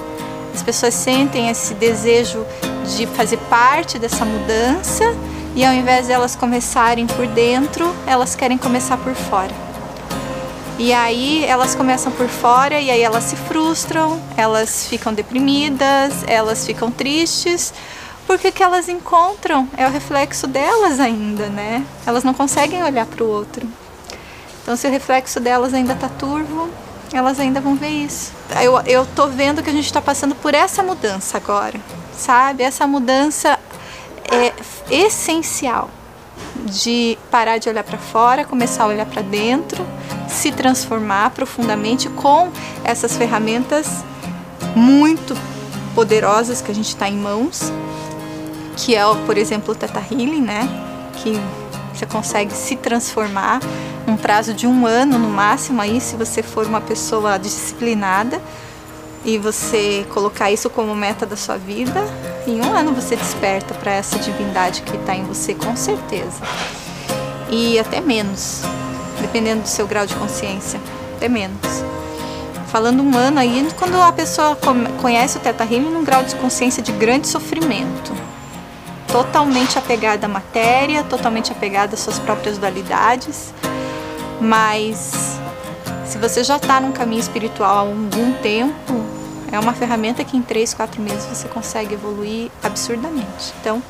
[0.54, 2.46] As pessoas sentem esse desejo
[2.96, 5.06] de fazer parte dessa mudança
[5.56, 9.54] e ao invés de elas começarem por dentro, elas querem começar por fora.
[10.78, 16.66] E aí elas começam por fora e aí elas se frustram, elas ficam deprimidas, elas
[16.66, 17.74] ficam tristes,
[18.26, 21.86] porque o que elas encontram é o reflexo delas ainda, né?
[22.06, 23.68] Elas não conseguem olhar para o outro.
[24.64, 26.70] Então, se o reflexo delas ainda está turvo,
[27.12, 28.32] elas ainda vão ver isso.
[28.62, 31.78] Eu, eu tô vendo que a gente está passando por essa mudança agora,
[32.16, 32.64] sabe?
[32.64, 33.59] Essa mudança
[34.32, 34.54] é
[34.90, 35.90] essencial
[36.66, 39.86] de parar de olhar para fora, começar a olhar para dentro
[40.30, 42.52] se transformar profundamente com
[42.84, 44.04] essas ferramentas
[44.76, 45.36] muito
[45.96, 47.74] poderosas que a gente está em mãos,
[48.78, 50.70] que é, por exemplo, o Teta Healing, né?
[51.22, 51.34] Que
[51.94, 53.60] você consegue se transformar
[54.08, 58.40] num prazo de um ano no máximo aí, se você for uma pessoa disciplinada
[59.34, 62.04] e você colocar isso como meta da sua vida,
[62.48, 66.42] em um ano você desperta para essa divindade que está em você, com certeza.
[67.50, 68.64] E até menos
[69.22, 70.80] dependendo do seu grau de consciência,
[71.16, 71.84] até menos.
[72.68, 74.58] Falando um ano aí, quando a pessoa
[75.02, 78.14] conhece o Teta Healing num grau de consciência de grande sofrimento,
[79.08, 83.54] totalmente apegada à matéria, totalmente apegada às suas próprias dualidades,
[84.40, 85.40] mas
[86.06, 89.09] se você já está num caminho espiritual há algum tempo,
[89.52, 93.54] é uma ferramenta que em 3, 4 meses você consegue evoluir absurdamente.
[93.60, 93.82] Então,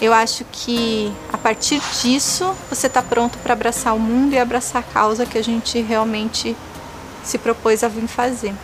[0.00, 4.80] eu acho que a partir disso você está pronto para abraçar o mundo e abraçar
[4.80, 6.56] a causa que a gente realmente
[7.22, 8.54] se propôs a vir fazer.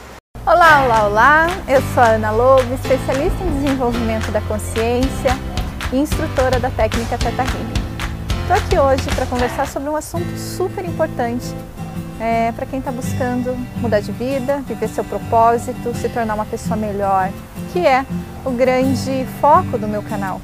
[0.44, 1.46] Olá, olá, olá!
[1.68, 5.38] Eu sou a Ana Lobo, especialista em desenvolvimento da consciência
[5.92, 7.88] e instrutora da técnica Teta Healing.
[8.42, 11.54] Estou aqui hoje para conversar sobre um assunto super importante
[12.20, 16.76] é, para quem está buscando mudar de vida, viver seu propósito, se tornar uma pessoa
[16.76, 17.30] melhor,
[17.72, 18.04] que é
[18.44, 20.40] o grande foco do meu canal.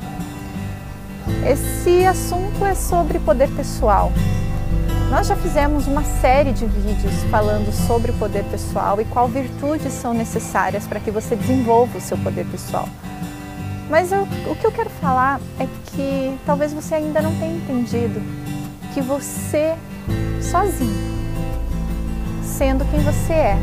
[1.46, 4.12] Esse assunto é sobre poder pessoal,
[5.14, 9.92] nós já fizemos uma série de vídeos falando sobre o poder pessoal e qual virtudes
[9.92, 12.88] são necessárias para que você desenvolva o seu poder pessoal.
[13.88, 18.20] Mas eu, o que eu quero falar é que talvez você ainda não tenha entendido
[18.92, 19.76] que você,
[20.40, 21.13] sozinho,
[22.56, 23.58] sendo quem você é,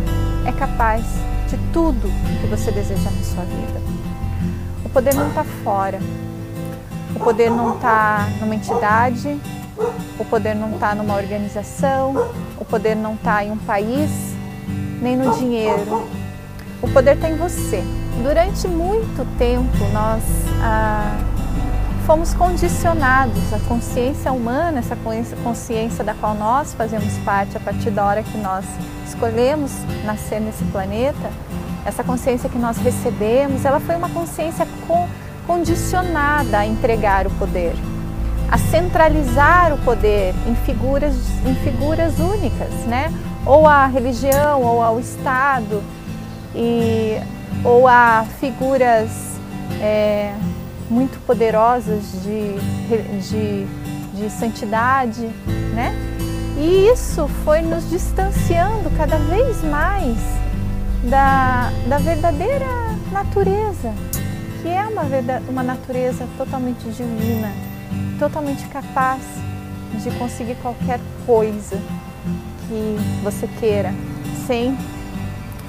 [0.45, 1.05] é capaz
[1.47, 2.09] de tudo
[2.41, 3.81] que você deseja na sua vida.
[4.83, 5.99] O poder não está fora,
[7.15, 9.39] o poder não está numa entidade,
[10.19, 14.11] o poder não está numa organização, o poder não está em um país,
[15.01, 16.05] nem no dinheiro.
[16.81, 17.81] O poder está em você.
[18.21, 20.21] Durante muito tempo nós
[20.61, 21.17] ah,
[22.11, 24.97] fomos condicionados, a consciência humana, essa
[25.41, 28.65] consciência da qual nós fazemos parte a partir da hora que nós
[29.07, 29.71] escolhemos
[30.03, 31.31] nascer nesse planeta,
[31.85, 34.67] essa consciência que nós recebemos, ela foi uma consciência
[35.47, 37.73] condicionada a entregar o poder
[38.49, 43.09] a centralizar o poder em figuras, em figuras únicas, né?
[43.45, 45.81] ou a religião, ou ao Estado,
[46.53, 47.17] e,
[47.63, 49.09] ou a figuras
[49.79, 50.33] é,
[50.91, 52.55] muito poderosas de,
[53.29, 53.65] de,
[54.13, 55.25] de santidade,
[55.73, 55.95] né?
[56.57, 60.17] E isso foi nos distanciando cada vez mais
[61.09, 62.67] da, da verdadeira
[63.11, 63.93] natureza,
[64.61, 65.03] que é uma,
[65.49, 67.49] uma natureza totalmente divina
[68.21, 69.23] totalmente capaz
[69.93, 71.75] de conseguir qualquer coisa
[72.67, 73.91] que você queira,
[74.45, 74.77] sem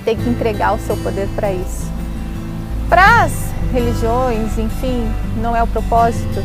[0.04, 1.90] ter que entregar o seu poder para isso.
[2.90, 3.26] Para
[3.72, 5.04] religiões, enfim,
[5.40, 6.42] não é o propósito,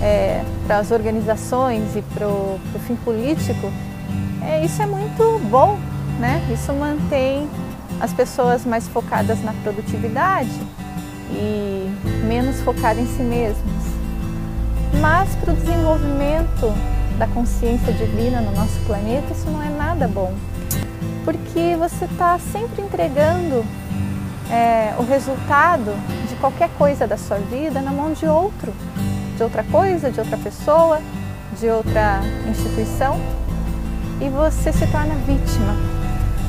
[0.00, 3.72] é, para as organizações e para o fim político,
[4.42, 5.78] é, isso é muito bom,
[6.18, 6.42] né?
[6.52, 7.48] Isso mantém
[8.00, 10.60] as pessoas mais focadas na produtividade
[11.30, 11.90] e
[12.24, 13.98] menos focadas em si mesmas.
[15.00, 16.72] Mas para o desenvolvimento
[17.18, 20.32] da consciência divina no nosso planeta, isso não é nada bom.
[21.24, 23.64] Porque você está sempre entregando
[24.50, 25.92] é, o resultado
[26.28, 28.72] de qualquer coisa da sua vida na mão de outro,
[29.36, 31.00] de outra coisa, de outra pessoa,
[31.58, 33.18] de outra instituição,
[34.20, 35.74] e você se torna vítima.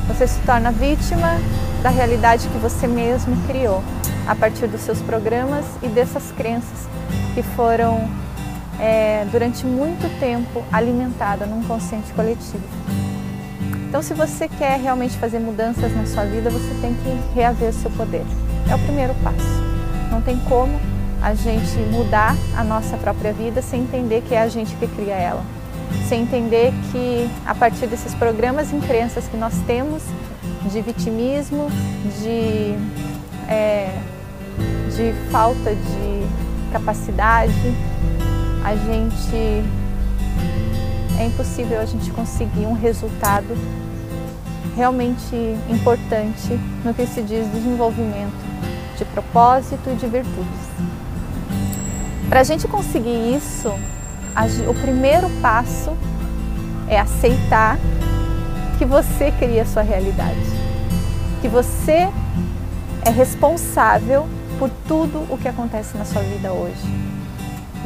[0.08, 1.38] Você se torna vítima
[1.82, 3.82] da realidade que você mesmo criou
[4.26, 6.88] a partir dos seus programas e dessas crenças
[7.34, 8.08] que foram
[8.80, 12.64] é, durante muito tempo alimentada num consciente coletivo.
[13.90, 17.90] Então, se você quer realmente fazer mudanças na sua vida, você tem que reaver seu
[17.90, 18.22] poder.
[18.70, 19.60] É o primeiro passo.
[20.12, 20.80] Não tem como
[21.20, 25.14] a gente mudar a nossa própria vida sem entender que é a gente que cria
[25.14, 25.44] ela.
[26.08, 30.04] Sem entender que a partir desses programas e crenças que nós temos
[30.70, 31.68] de vitimismo,
[32.22, 32.76] de,
[33.52, 33.92] é,
[34.94, 37.74] de falta de capacidade,
[38.64, 39.64] a gente
[41.20, 43.54] é impossível a gente conseguir um resultado
[44.74, 45.36] realmente
[45.68, 48.32] importante no que se diz desenvolvimento
[48.96, 50.70] de propósito e de virtudes.
[52.28, 53.68] Para a gente conseguir isso,
[54.66, 55.94] o primeiro passo
[56.88, 57.78] é aceitar
[58.78, 60.40] que você cria a sua realidade,
[61.42, 62.08] que você
[63.04, 64.26] é responsável
[64.58, 67.09] por tudo o que acontece na sua vida hoje.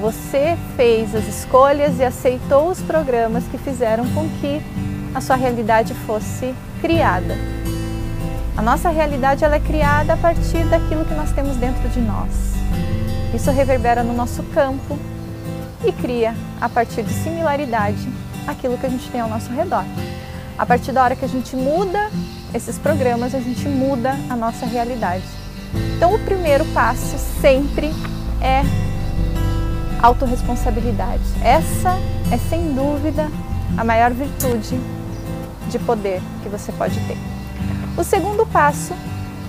[0.00, 4.60] Você fez as escolhas e aceitou os programas que fizeram com que
[5.14, 7.36] a sua realidade fosse criada.
[8.56, 12.54] A nossa realidade ela é criada a partir daquilo que nós temos dentro de nós.
[13.34, 14.98] Isso reverbera no nosso campo
[15.84, 18.08] e cria, a partir de similaridade,
[18.46, 19.84] aquilo que a gente tem ao nosso redor.
[20.56, 22.10] A partir da hora que a gente muda
[22.52, 25.24] esses programas, a gente muda a nossa realidade.
[25.96, 27.92] Então, o primeiro passo sempre
[28.40, 28.62] é
[30.04, 31.22] autorresponsabilidade.
[31.42, 31.98] Essa
[32.30, 33.30] é sem dúvida
[33.74, 34.78] a maior virtude
[35.70, 37.16] de poder que você pode ter.
[37.96, 38.92] O segundo passo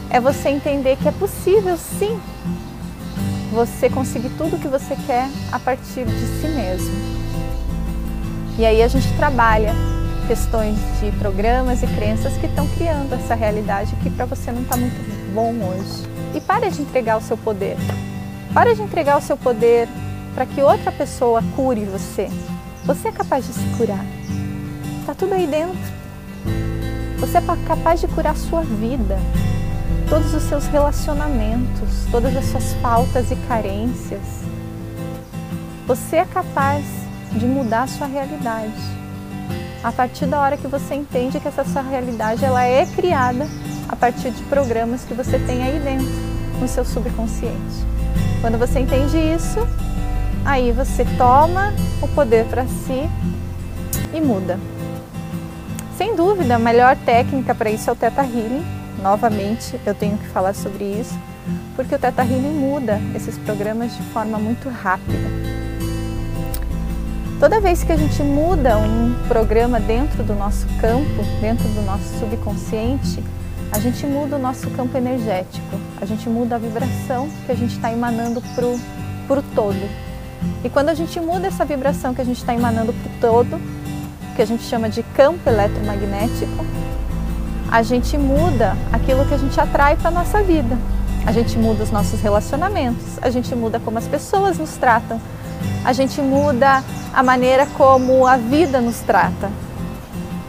[0.10, 2.18] é você entender que é possível sim
[3.52, 6.96] você conseguir tudo o que você quer a partir de si mesmo.
[8.58, 9.74] E aí a gente trabalha
[10.26, 14.78] questões de programas e crenças que estão criando essa realidade que para você não está
[14.78, 16.08] muito bom hoje.
[16.34, 17.76] E pare de entregar o seu poder.
[18.54, 19.90] Pare de entregar o seu poder
[20.36, 22.30] para que outra pessoa cure você.
[22.84, 24.06] Você é capaz de se curar.
[25.00, 25.80] Está tudo aí dentro.
[27.20, 29.18] Você é capaz de curar a sua vida.
[30.10, 34.22] todos os seus relacionamentos, todas as suas faltas e carências.
[35.88, 36.86] Você é capaz
[37.32, 38.74] de mudar a sua realidade.
[39.84, 43.48] A partir da hora que você entende que essa sua realidade ela é criada
[43.88, 46.08] a partir de programas que você tem aí dentro,
[46.60, 47.86] no seu subconsciente.
[48.42, 49.60] Quando você entende isso,
[50.46, 53.10] aí você toma o poder para si
[54.14, 54.60] e muda.
[55.98, 58.64] Sem dúvida, a melhor técnica para isso é o Teta Healing.
[59.02, 61.18] Novamente, eu tenho que falar sobre isso,
[61.76, 65.28] porque o Teta Healing muda esses programas de forma muito rápida.
[67.40, 72.20] Toda vez que a gente muda um programa dentro do nosso campo, dentro do nosso
[72.20, 73.22] subconsciente,
[73.72, 77.76] a gente muda o nosso campo energético, a gente muda a vibração que a gente
[77.76, 80.05] está emanando para o todo.
[80.64, 83.62] E quando a gente muda essa vibração que a gente está emanando para o todo,
[84.36, 86.66] que a gente chama de campo eletromagnético,
[87.72, 90.78] a gente muda aquilo que a gente atrai para a nossa vida.
[91.26, 95.20] A gente muda os nossos relacionamentos, a gente muda como as pessoas nos tratam,
[95.84, 96.84] a gente muda
[97.14, 99.50] a maneira como a vida nos trata.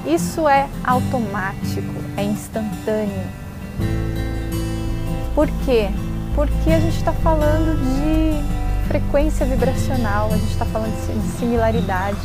[0.07, 3.24] Isso é automático, é instantâneo.
[5.34, 5.88] Por quê?
[6.34, 8.56] Porque a gente está falando de
[8.87, 12.18] frequência vibracional, a gente está falando de similaridade,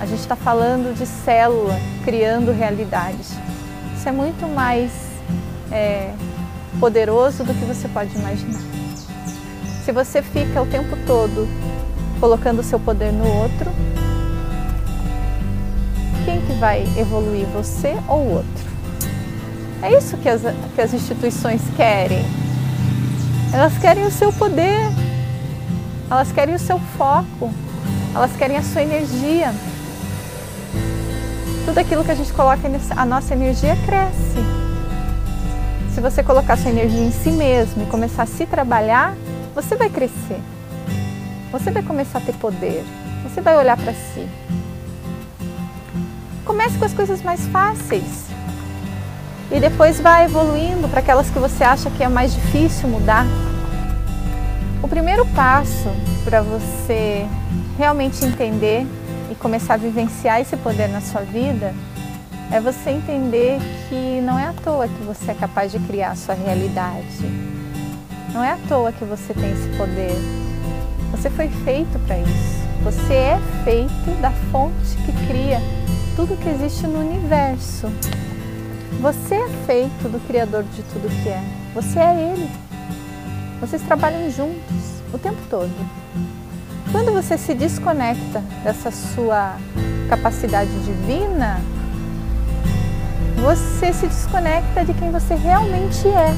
[0.00, 3.32] a gente está falando de célula criando realidades.
[3.96, 4.90] Isso é muito mais
[5.70, 6.12] é,
[6.78, 8.60] poderoso do que você pode imaginar.
[9.84, 11.46] Se você fica o tempo todo
[12.18, 13.70] colocando o seu poder no outro,
[16.24, 18.70] quem que vai evoluir, você ou o outro?
[19.82, 20.42] É isso que as,
[20.74, 22.24] que as instituições querem.
[23.52, 24.78] Elas querem o seu poder,
[26.10, 27.54] elas querem o seu foco,
[28.14, 29.54] elas querem a sua energia.
[31.64, 34.60] Tudo aquilo que a gente coloca, a nossa energia cresce.
[35.94, 39.14] Se você colocar sua energia em si mesmo e começar a se trabalhar,
[39.54, 40.40] você vai crescer.
[41.52, 42.84] Você vai começar a ter poder.
[43.22, 44.26] Você vai olhar para si.
[46.44, 48.26] Comece com as coisas mais fáceis.
[49.52, 53.26] E depois vai evoluindo para aquelas que você acha que é mais difícil mudar.
[54.82, 55.90] O primeiro passo
[56.24, 57.26] para você
[57.76, 58.86] realmente entender
[59.30, 61.74] e começar a vivenciar esse poder na sua vida
[62.50, 63.58] é você entender
[63.88, 67.20] que não é à toa que você é capaz de criar a sua realidade.
[68.32, 70.16] Não é à toa que você tem esse poder.
[71.10, 72.60] Você foi feito para isso.
[72.82, 75.60] Você é feito da fonte que cria
[76.16, 77.88] tudo que existe no universo.
[79.00, 81.42] Você é feito do Criador de tudo que é.
[81.74, 82.69] Você é Ele.
[83.60, 85.70] Vocês trabalham juntos o tempo todo.
[86.90, 89.56] Quando você se desconecta dessa sua
[90.08, 91.60] capacidade divina,
[93.36, 96.34] você se desconecta de quem você realmente é.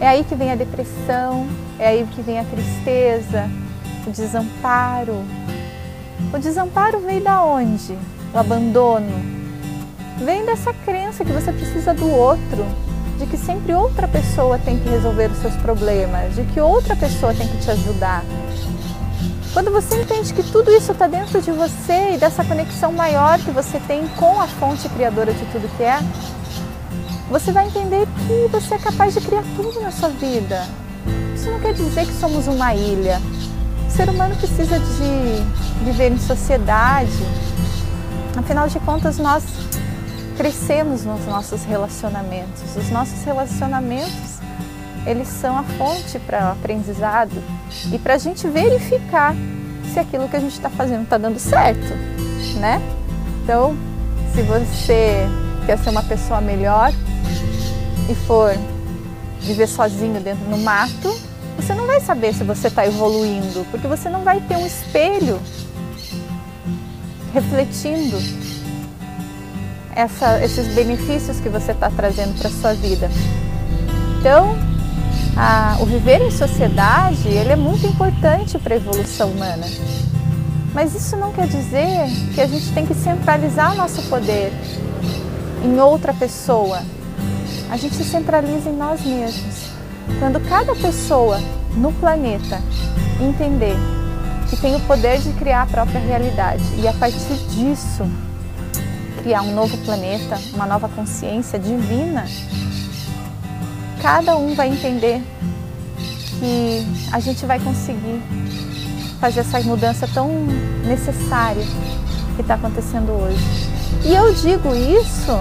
[0.00, 1.46] É aí que vem a depressão,
[1.78, 3.50] é aí que vem a tristeza,
[4.06, 5.24] o desamparo.
[6.32, 7.96] O desamparo vem da onde?
[8.32, 9.38] O abandono.
[10.24, 12.66] Vem dessa crença que você precisa do outro,
[13.18, 17.34] de que sempre outra pessoa tem que resolver os seus problemas, de que outra pessoa
[17.34, 18.22] tem que te ajudar.
[19.52, 23.50] Quando você entende que tudo isso está dentro de você e dessa conexão maior que
[23.50, 25.98] você tem com a fonte criadora de tudo que é,
[27.28, 30.64] você vai entender que você é capaz de criar tudo na sua vida.
[31.34, 33.20] Isso não quer dizer que somos uma ilha,
[33.98, 37.10] ser humano precisa de viver em sociedade.
[38.36, 39.42] Afinal de contas, nós
[40.38, 42.76] crescemos nos nossos relacionamentos.
[42.76, 44.38] Os nossos relacionamentos,
[45.04, 47.42] eles são a fonte para o aprendizado
[47.92, 49.34] e para a gente verificar
[49.92, 51.92] se aquilo que a gente está fazendo está dando certo,
[52.60, 52.80] né?
[53.42, 53.76] Então,
[54.32, 55.26] se você
[55.66, 56.92] quer ser uma pessoa melhor
[58.08, 58.56] e for
[59.40, 61.18] viver sozinho dentro do mato,
[61.56, 65.40] você não vai saber se você está evoluindo, porque você não vai ter um espelho
[67.34, 68.18] refletindo
[69.98, 73.10] essa, esses benefícios que você está trazendo para sua vida.
[74.20, 74.56] Então,
[75.36, 79.66] a, o viver em sociedade ele é muito importante para a evolução humana.
[80.72, 84.52] Mas isso não quer dizer que a gente tem que centralizar o nosso poder
[85.64, 86.80] em outra pessoa.
[87.68, 89.66] A gente se centraliza em nós mesmos.
[90.20, 91.40] Quando cada pessoa
[91.74, 92.62] no planeta
[93.20, 93.74] entender
[94.48, 98.08] que tem o poder de criar a própria realidade e a partir disso
[99.22, 102.26] criar um novo planeta, uma nova consciência divina,
[104.00, 105.22] cada um vai entender
[106.38, 108.22] que a gente vai conseguir
[109.20, 110.28] fazer essa mudança tão
[110.84, 111.64] necessária
[112.36, 113.42] que está acontecendo hoje.
[114.04, 115.32] E eu digo isso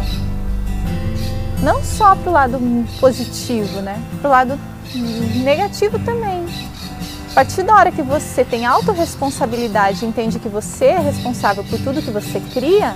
[1.61, 2.59] Não só para o lado
[2.99, 4.01] positivo, né?
[4.21, 4.59] Para o lado
[5.43, 6.45] negativo também.
[7.31, 11.79] A partir da hora que você tem autorresponsabilidade e entende que você é responsável por
[11.79, 12.95] tudo que você cria,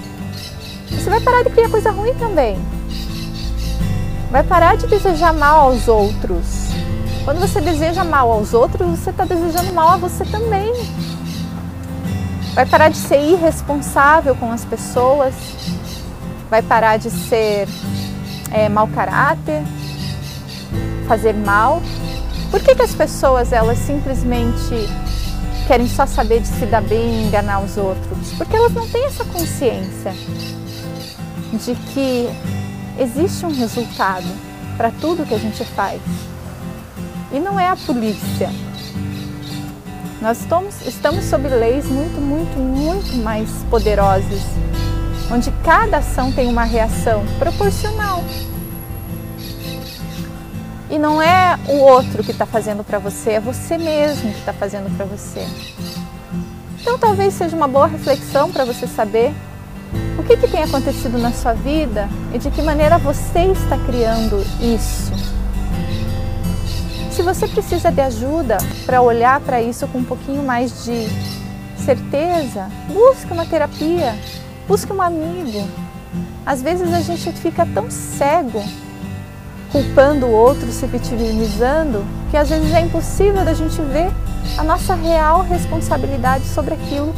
[0.92, 2.58] você vai parar de criar coisa ruim também.
[4.30, 6.70] Vai parar de desejar mal aos outros.
[7.26, 10.74] Quando você deseja mal aos outros, você está desejando mal a você também.
[12.54, 15.34] Vai parar de ser irresponsável com as pessoas,
[16.50, 17.68] vai parar de ser
[18.52, 19.64] é, mau caráter,
[21.08, 21.82] fazer mal.
[22.50, 24.90] Por que, que as pessoas elas simplesmente
[25.68, 28.34] querem só saber de se dar bem e enganar os outros?
[28.38, 30.14] Porque elas não têm essa consciência
[31.54, 32.30] de que
[33.00, 34.28] existe um resultado
[34.78, 36.02] para tudo que a gente faz.
[37.32, 38.50] E não é a polícia.
[40.22, 44.42] Nós estamos, estamos sob leis muito, muito, muito mais poderosas,
[45.32, 48.24] onde cada ação tem uma reação proporcional.
[50.90, 54.54] E não é o outro que está fazendo para você, é você mesmo que está
[54.54, 55.48] fazendo para você.
[56.82, 59.34] Então talvez seja uma boa reflexão para você saber
[60.22, 64.40] o que, que tem acontecido na sua vida e de que maneira você está criando
[64.62, 65.12] isso.
[67.10, 71.08] Se você precisa de ajuda para olhar para isso com um pouquinho mais de
[71.76, 74.16] certeza, busque uma terapia,
[74.68, 75.68] busque um amigo.
[76.46, 78.64] Às vezes a gente fica tão cego
[79.72, 84.12] culpando o outro, se vitimizando, que às vezes é impossível da gente ver
[84.56, 87.12] a nossa real responsabilidade sobre aquilo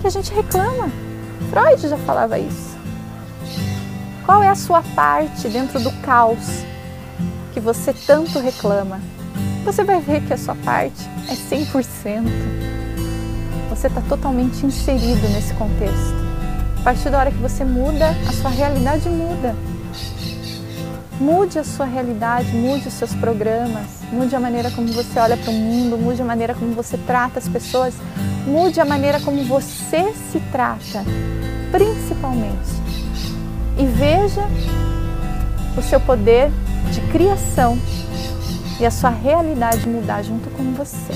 [0.00, 1.11] que a gente reclama.
[1.52, 2.78] Freud já falava isso.
[4.24, 6.64] Qual é a sua parte dentro do caos
[7.52, 8.98] que você tanto reclama?
[9.62, 12.24] Você vai ver que a sua parte é 100%.
[13.68, 16.14] Você está totalmente inserido nesse contexto.
[16.80, 19.54] A partir da hora que você muda, a sua realidade muda.
[21.20, 25.50] Mude a sua realidade, mude os seus programas, mude a maneira como você olha para
[25.50, 27.94] o mundo, mude a maneira como você trata as pessoas,
[28.46, 31.04] mude a maneira como você se trata,
[31.72, 32.70] principalmente.
[33.78, 34.42] E veja
[35.76, 36.50] o seu poder
[36.92, 37.78] de criação
[38.78, 41.14] e a sua realidade mudar junto com você.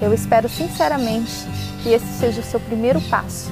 [0.00, 1.46] Eu espero sinceramente
[1.82, 3.50] que esse seja o seu primeiro passo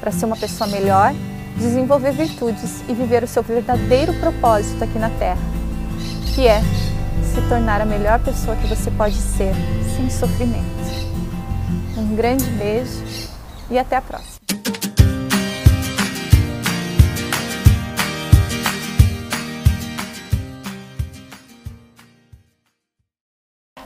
[0.00, 1.14] para ser uma pessoa melhor
[1.56, 5.40] desenvolver virtudes e viver o seu verdadeiro propósito aqui na Terra,
[6.34, 6.60] que é
[7.22, 9.52] se tornar a melhor pessoa que você pode ser
[9.96, 10.64] sem sofrimento.
[11.96, 13.04] Um grande beijo
[13.70, 14.37] e até a próxima.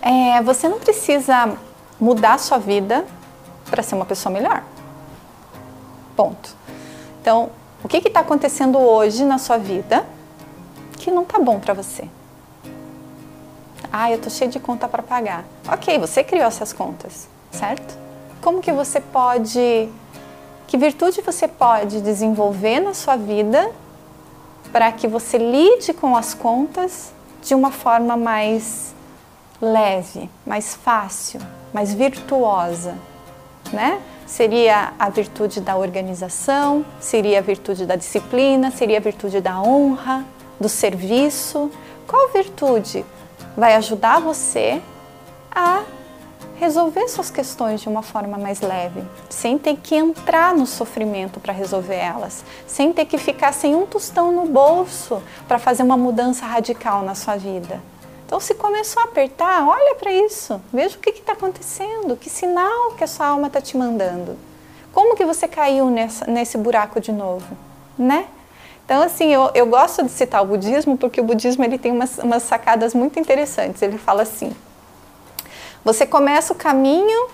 [0.02, 1.56] É, você não precisa
[2.00, 3.06] mudar a sua vida
[3.70, 4.64] para ser uma pessoa melhor.
[6.16, 6.56] Ponto.
[7.20, 7.50] Então,
[7.84, 10.04] o que está acontecendo hoje na sua vida
[10.98, 12.08] que não está bom para você?
[13.92, 15.44] Ah, eu tô cheio de conta para pagar.
[15.70, 17.96] Ok, você criou essas contas, certo?
[18.40, 19.88] Como que você pode,
[20.66, 23.70] que virtude você pode desenvolver na sua vida
[24.72, 28.92] para que você lide com as contas de uma forma mais
[29.62, 31.40] leve, mais fácil,
[31.72, 32.98] mais virtuosa,
[33.72, 34.02] né?
[34.26, 40.24] Seria a virtude da organização, seria a virtude da disciplina, seria a virtude da honra,
[40.60, 41.70] do serviço.
[42.06, 43.04] Qual virtude
[43.56, 44.82] vai ajudar você
[45.50, 45.82] a
[46.56, 51.52] resolver suas questões de uma forma mais leve, sem ter que entrar no sofrimento para
[51.52, 56.46] resolver elas, sem ter que ficar sem um tostão no bolso para fazer uma mudança
[56.46, 57.91] radical na sua vida?
[58.26, 62.92] Então, se começou a apertar, olha para isso, veja o que está acontecendo, que sinal
[62.92, 64.36] que a sua alma está te mandando.
[64.92, 67.56] Como que você caiu nessa, nesse buraco de novo,
[67.98, 68.26] né?
[68.84, 72.18] Então, assim, eu, eu gosto de citar o budismo porque o budismo ele tem umas,
[72.18, 73.80] umas sacadas muito interessantes.
[73.80, 74.54] Ele fala assim:
[75.84, 77.28] você começa o caminho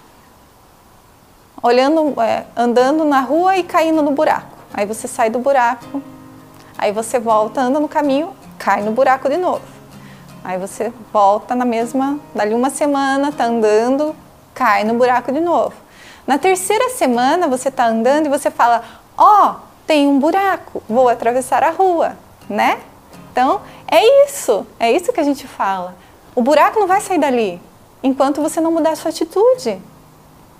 [1.62, 4.56] olhando, é, andando na rua e caindo no buraco.
[4.72, 6.02] Aí você sai do buraco,
[6.76, 9.77] aí você volta, anda no caminho, cai no buraco de novo.
[10.48, 14.16] Aí você volta na mesma, dali uma semana, tá andando,
[14.54, 15.74] cai no buraco de novo.
[16.26, 18.82] Na terceira semana você tá andando e você fala:
[19.14, 19.54] "Ó, oh,
[19.86, 22.16] tem um buraco, vou atravessar a rua",
[22.48, 22.80] né?
[23.30, 25.94] Então, é isso, é isso que a gente fala.
[26.34, 27.60] O buraco não vai sair dali
[28.02, 29.78] enquanto você não mudar a sua atitude.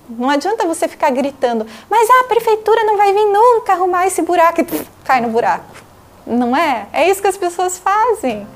[0.07, 4.61] Não adianta você ficar gritando, mas a prefeitura não vai vir nunca arrumar esse buraco
[4.61, 5.77] e pff, cai no buraco.
[6.27, 6.89] Não é?
[6.93, 8.47] É isso que as pessoas fazem.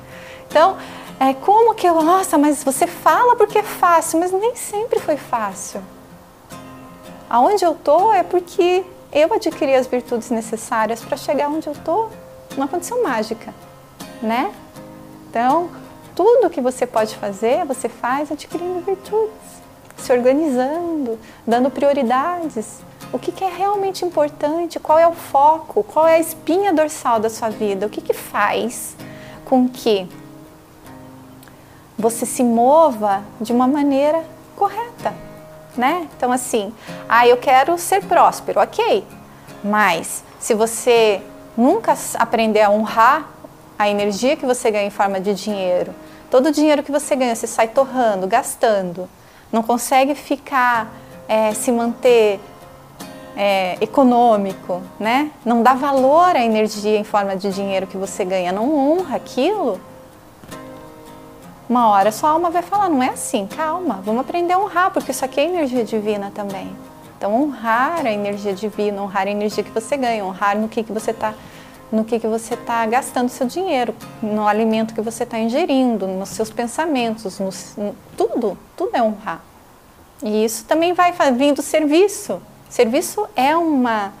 [0.47, 0.77] Então,
[1.19, 5.17] é como que eu, nossa, mas você fala porque é fácil, mas nem sempre foi
[5.17, 5.81] fácil.
[7.29, 12.09] Aonde eu tô é porque eu adquiri as virtudes necessárias para chegar onde eu tô.
[12.57, 13.53] não aconteceu mágica,
[14.21, 14.53] né?
[15.29, 15.69] Então,
[16.15, 19.33] tudo que você pode fazer, você faz adquirindo virtudes,
[19.97, 22.81] se organizando, dando prioridades.
[23.11, 24.79] O que, que é realmente importante?
[24.79, 25.83] Qual é o foco?
[25.83, 27.85] Qual é a espinha dorsal da sua vida?
[27.85, 28.95] O que, que faz
[29.45, 30.07] com que
[32.03, 34.25] você se mova de uma maneira
[34.57, 35.13] correta,
[35.77, 36.07] né?
[36.17, 36.73] Então assim,
[37.07, 39.07] ah, eu quero ser próspero, ok?
[39.63, 41.21] Mas se você
[41.57, 43.29] nunca aprender a honrar
[43.79, 45.95] a energia que você ganha em forma de dinheiro,
[46.29, 49.09] todo o dinheiro que você ganha você sai torrando, gastando,
[49.49, 50.91] não consegue ficar,
[51.25, 52.37] é, se manter
[53.37, 55.31] é, econômico, né?
[55.45, 59.79] Não dá valor à energia em forma de dinheiro que você ganha, não honra aquilo.
[61.73, 65.09] Uma hora sua alma vai falar, não é assim, calma, vamos aprender a honrar, porque
[65.09, 66.69] isso aqui é energia divina também.
[67.17, 70.91] Então, honrar a energia divina, honrar a energia que você ganha, honrar no que, que
[70.91, 71.33] você está
[71.91, 76.29] no que, que você está gastando seu dinheiro, no alimento que você está ingerindo, nos
[76.29, 77.49] seus pensamentos, no,
[78.15, 79.41] tudo, tudo é honrar.
[80.21, 82.39] E isso também vai vindo do serviço.
[82.69, 84.13] Serviço é uma,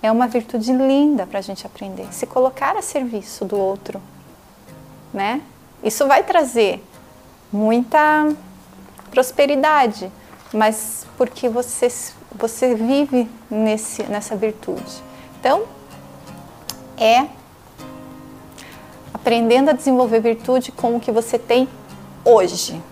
[0.00, 2.06] é uma virtude linda para a gente aprender.
[2.12, 4.00] Se colocar a serviço do outro,
[5.12, 5.42] né?
[5.82, 6.80] Isso vai trazer
[7.52, 8.32] muita
[9.10, 10.10] prosperidade,
[10.52, 11.88] mas porque você
[12.34, 15.02] você vive nesse, nessa virtude.
[15.38, 15.62] Então,
[16.96, 17.26] é
[19.12, 21.68] aprendendo a desenvolver virtude com o que você tem
[22.24, 22.82] hoje,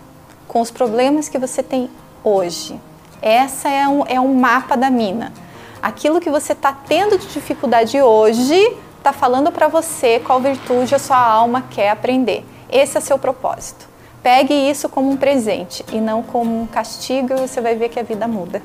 [0.46, 1.90] com os problemas que você tem
[2.22, 2.78] hoje.
[3.22, 5.32] Essa é um, é um mapa da mina.
[5.82, 10.98] Aquilo que você está tendo de dificuldade hoje está falando para você qual virtude a
[10.98, 12.44] sua alma quer aprender.
[12.70, 13.89] Esse é seu propósito.
[14.22, 17.98] Pegue isso como um presente e não como um castigo e você vai ver que
[17.98, 18.62] a vida muda.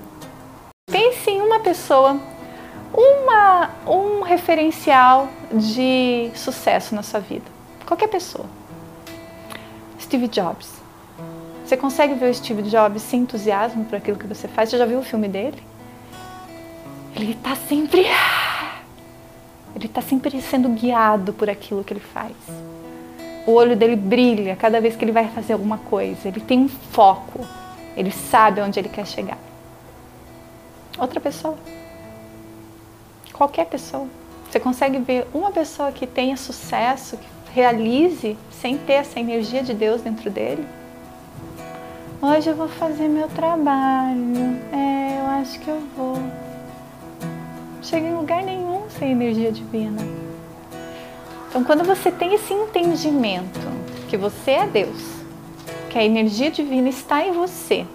[0.91, 2.19] Pense em uma pessoa,
[2.93, 7.45] uma, um referencial de sucesso na sua vida.
[7.85, 8.45] Qualquer pessoa.
[9.99, 10.73] Steve Jobs.
[11.65, 14.69] Você consegue ver o Steve Jobs sem entusiasmo por aquilo que você faz?
[14.69, 15.63] Você já viu o filme dele?
[17.15, 18.05] Ele está sempre.
[19.73, 22.35] Ele está sempre sendo guiado por aquilo que ele faz.
[23.45, 26.27] O olho dele brilha cada vez que ele vai fazer alguma coisa.
[26.27, 27.45] Ele tem um foco.
[27.95, 29.37] Ele sabe onde ele quer chegar
[30.99, 31.55] outra pessoa.
[33.33, 34.07] Qualquer pessoa.
[34.49, 39.73] Você consegue ver uma pessoa que tenha sucesso, que realize sem ter essa energia de
[39.73, 40.65] Deus dentro dele?
[42.21, 44.57] Hoje eu vou fazer meu trabalho.
[44.71, 46.17] É, eu acho que eu vou.
[47.81, 50.01] Chega em lugar nenhum sem energia divina.
[51.55, 53.61] Então, quando você tem esse entendimento
[54.09, 55.01] que você é Deus,
[55.89, 57.85] que a energia divina está em você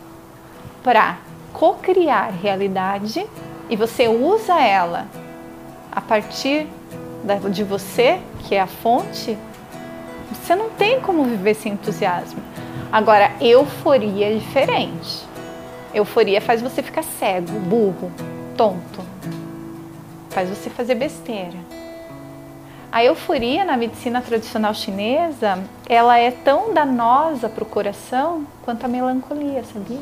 [0.82, 1.18] para
[1.52, 3.26] co-criar realidade
[3.68, 5.06] e você usa ela
[5.92, 6.66] a partir
[7.52, 9.36] de você, que é a fonte,
[10.32, 12.40] você não tem como viver sem entusiasmo.
[12.90, 15.28] Agora, euforia é diferente.
[15.92, 18.10] Euforia faz você ficar cego, burro,
[18.56, 19.04] tonto.
[20.30, 21.79] Faz você fazer besteira.
[22.92, 28.88] A euforia na medicina tradicional chinesa, ela é tão danosa para o coração quanto a
[28.88, 30.00] melancolia, sabia?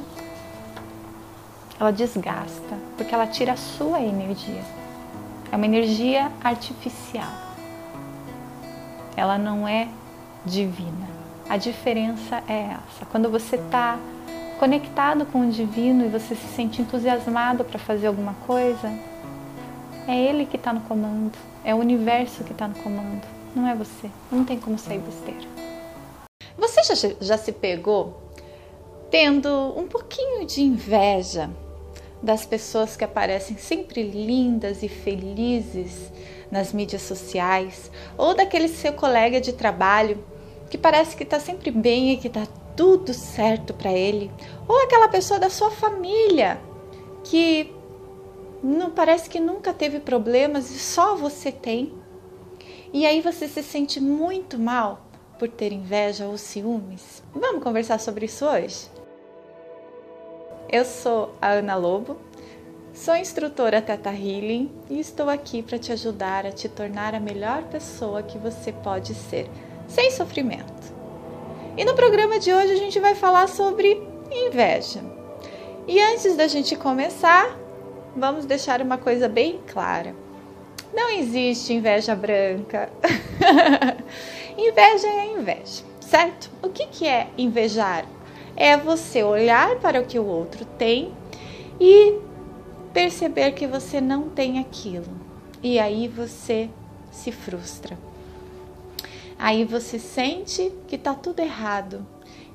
[1.81, 4.63] ela desgasta, porque ela tira a sua energia.
[5.51, 7.31] É uma energia artificial.
[9.17, 9.89] Ela não é
[10.45, 11.09] divina.
[11.49, 13.07] A diferença é essa.
[13.11, 13.97] Quando você está
[14.59, 18.93] conectado com o divino e você se sente entusiasmado para fazer alguma coisa,
[20.07, 21.33] é ele que está no comando,
[21.69, 23.21] é o universo que está no comando,
[23.55, 24.11] não é você.
[24.33, 25.47] Não tem como sair besteira.
[26.57, 28.23] Você já, já se pegou
[29.11, 31.51] tendo um pouquinho de inveja
[32.23, 36.11] das pessoas que aparecem sempre lindas e felizes
[36.51, 40.25] nas mídias sociais, ou daquele seu colega de trabalho
[40.71, 44.31] que parece que está sempre bem e que está tudo certo para ele,
[44.67, 46.59] ou aquela pessoa da sua família
[47.25, 47.78] que
[48.63, 51.93] não parece que nunca teve problemas e só você tem.
[52.93, 55.07] E aí você se sente muito mal
[55.39, 57.23] por ter inveja ou ciúmes.
[57.35, 58.89] Vamos conversar sobre isso hoje?
[60.71, 62.19] Eu sou a Ana Lobo,
[62.93, 67.63] sou instrutora Teta Healing e estou aqui para te ajudar a te tornar a melhor
[67.65, 69.49] pessoa que você pode ser,
[69.87, 70.93] sem sofrimento.
[71.77, 75.01] E no programa de hoje a gente vai falar sobre inveja.
[75.87, 77.57] E antes da gente começar,
[78.19, 80.15] vamos deixar uma coisa bem clara.
[80.93, 82.91] Não existe inveja branca.
[84.57, 86.51] inveja é inveja, certo?
[86.63, 88.05] O que, que é invejar?
[88.61, 91.15] é você olhar para o que o outro tem
[91.81, 92.19] e
[92.93, 95.07] perceber que você não tem aquilo.
[95.63, 96.69] E aí você
[97.13, 97.97] se frustra.
[99.39, 102.05] Aí você sente que está tudo errado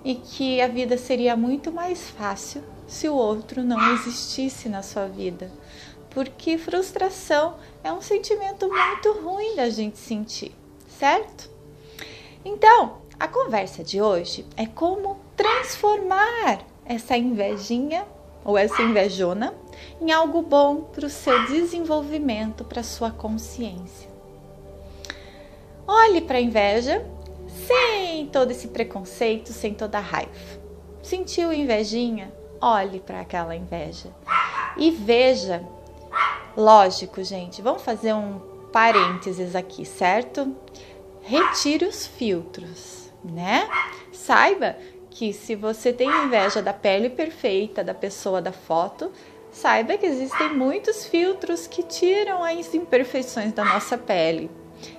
[0.03, 5.07] e que a vida seria muito mais fácil se o outro não existisse na sua
[5.07, 5.51] vida.
[6.09, 10.53] Porque frustração é um sentimento muito ruim da gente sentir,
[10.87, 11.49] certo?
[12.45, 18.05] Então, a conversa de hoje é como transformar essa invejinha
[18.43, 19.53] ou essa invejona
[20.01, 24.09] em algo bom para o seu desenvolvimento, para a sua consciência.
[25.87, 27.05] Olhe para a inveja
[27.67, 30.31] sem todo esse preconceito, sem toda a raiva.
[31.01, 32.33] Sentiu invejinha?
[32.61, 34.09] Olhe para aquela inveja
[34.77, 35.63] e veja.
[36.55, 38.39] Lógico, gente, vamos fazer um
[38.71, 40.55] parênteses aqui, certo?
[41.21, 43.67] Retire os filtros, né?
[44.11, 44.77] Saiba
[45.09, 49.11] que se você tem inveja da pele perfeita da pessoa da foto,
[49.51, 54.49] saiba que existem muitos filtros que tiram as imperfeições da nossa pele.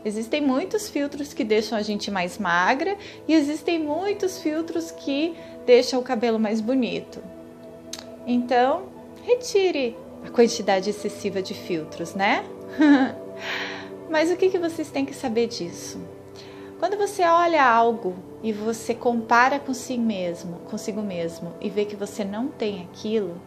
[0.04, 5.34] Existem muitos filtros que deixam a gente mais magra e existem muitos filtros que
[5.66, 7.22] deixam o cabelo mais bonito.
[8.26, 8.84] Então,
[9.22, 12.44] retire a quantidade excessiva de filtros, né?
[14.10, 16.00] Mas o que, vocês têm que saber disso?
[16.78, 21.96] Quando você olha algo e você compara com si mesmo, consigo mesmo e vê que
[21.96, 23.40] você não tem aquilo,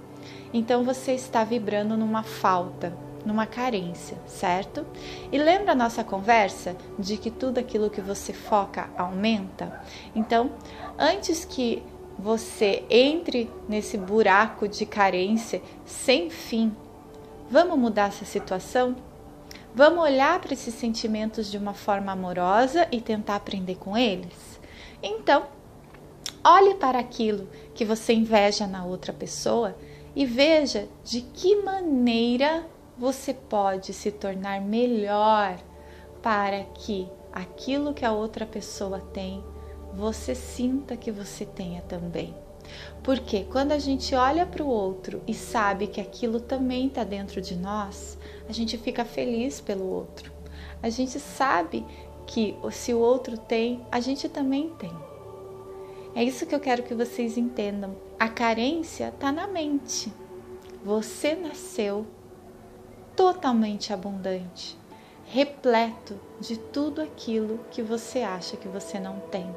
[0.54, 2.94] então você está vibrando numa falta,
[3.28, 4.86] numa carência, certo?
[5.30, 9.82] E lembra a nossa conversa de que tudo aquilo que você foca aumenta?
[10.16, 10.52] Então,
[10.98, 11.84] antes que
[12.18, 16.74] você entre nesse buraco de carência sem fim,
[17.52, 18.96] vamos mudar essa situação?
[19.76, 24.58] Vamos olhar para esses sentimentos de uma forma amorosa e tentar aprender com eles?
[25.04, 25.46] Então,
[26.44, 29.76] olhe para aquilo que você inveja na outra pessoa
[30.16, 32.66] e veja de que maneira
[32.98, 35.60] você pode se tornar melhor
[36.22, 39.44] para que aquilo que a outra pessoa tem,
[39.94, 42.36] você sinta que você tenha também.
[43.04, 47.40] Porque quando a gente olha para o outro e sabe que aquilo também está dentro
[47.40, 48.18] de nós,
[48.50, 50.32] a gente fica feliz pelo outro.
[50.82, 51.86] A gente sabe
[52.26, 54.92] que se o outro tem, a gente também tem.
[56.14, 57.96] É isso que eu quero que vocês entendam.
[58.20, 60.12] A carência está na mente.
[60.84, 62.06] Você nasceu
[63.18, 64.78] totalmente abundante,
[65.26, 69.50] repleto de tudo aquilo que você acha que você não tem.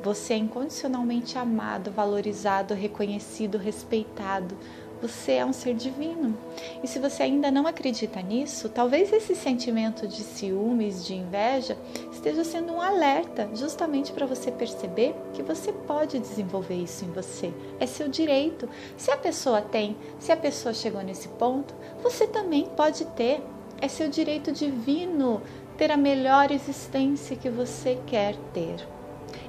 [0.00, 4.56] Você é incondicionalmente amado, valorizado, reconhecido, respeitado.
[5.04, 6.34] Você é um ser divino.
[6.82, 11.76] E se você ainda não acredita nisso, talvez esse sentimento de ciúmes, de inveja,
[12.10, 17.52] esteja sendo um alerta justamente para você perceber que você pode desenvolver isso em você.
[17.78, 18.66] É seu direito.
[18.96, 23.42] Se a pessoa tem, se a pessoa chegou nesse ponto, você também pode ter.
[23.82, 25.42] É seu direito divino
[25.76, 28.76] ter a melhor existência que você quer ter.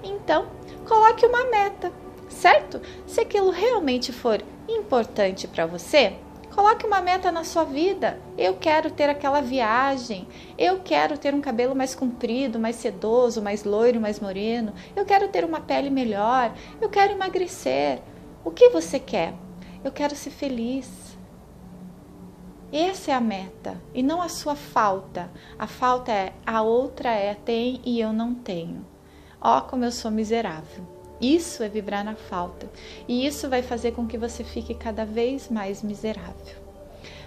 [0.03, 0.49] Então,
[0.85, 1.93] coloque uma meta,
[2.27, 2.81] certo?
[3.07, 6.15] Se aquilo realmente for importante para você,
[6.53, 8.19] coloque uma meta na sua vida.
[8.37, 13.63] Eu quero ter aquela viagem, eu quero ter um cabelo mais comprido, mais sedoso, mais
[13.63, 18.01] loiro, mais moreno, eu quero ter uma pele melhor, eu quero emagrecer.
[18.43, 19.33] O que você quer?
[19.83, 21.17] Eu quero ser feliz.
[22.71, 25.29] Essa é a meta e não a sua falta.
[25.57, 28.85] A falta é a outra é tem e eu não tenho.
[29.39, 30.94] Ó, como eu sou miserável.
[31.21, 32.69] Isso é vibrar na falta
[33.07, 36.65] e isso vai fazer com que você fique cada vez mais miserável.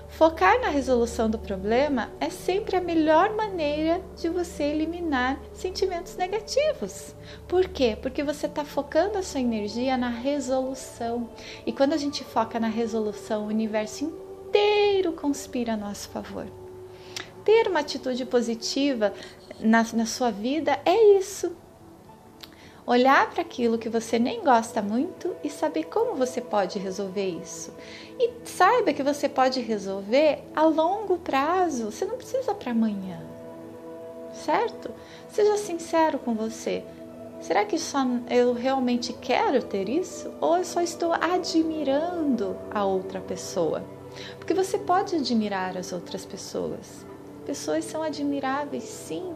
[0.08, 7.14] Focar na resolução do problema é sempre a melhor maneira de você eliminar sentimentos negativos.
[7.46, 7.96] Por quê?
[8.00, 11.28] Porque você está focando a sua energia na resolução.
[11.64, 16.46] E quando a gente foca na resolução, o universo inteiro conspira a nosso favor.
[17.44, 19.12] Ter uma atitude positiva
[19.60, 21.56] na, na sua vida é isso,
[22.88, 27.70] olhar para aquilo que você nem gosta muito e saber como você pode resolver isso.
[28.18, 33.20] E saiba que você pode resolver a longo prazo, você não precisa para amanhã.
[34.32, 34.90] Certo?
[35.28, 36.82] Seja sincero com você.
[37.42, 37.98] Será que só
[38.30, 43.84] eu realmente quero ter isso ou eu só estou admirando a outra pessoa?
[44.38, 47.06] Porque você pode admirar as outras pessoas.
[47.44, 49.34] Pessoas são admiráveis, sim,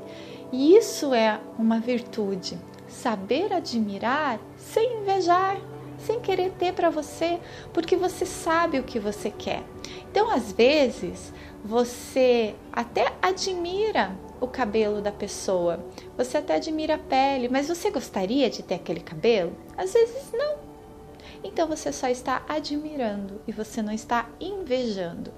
[0.50, 2.58] e isso é uma virtude
[2.92, 5.56] saber admirar sem invejar,
[5.98, 7.40] sem querer ter para você,
[7.72, 9.62] porque você sabe o que você quer.
[10.10, 11.32] Então, às vezes,
[11.64, 15.84] você até admira o cabelo da pessoa,
[16.16, 19.52] você até admira a pele, mas você gostaria de ter aquele cabelo?
[19.76, 20.56] Às vezes não.
[21.44, 25.32] então você só está admirando e você não está invejando.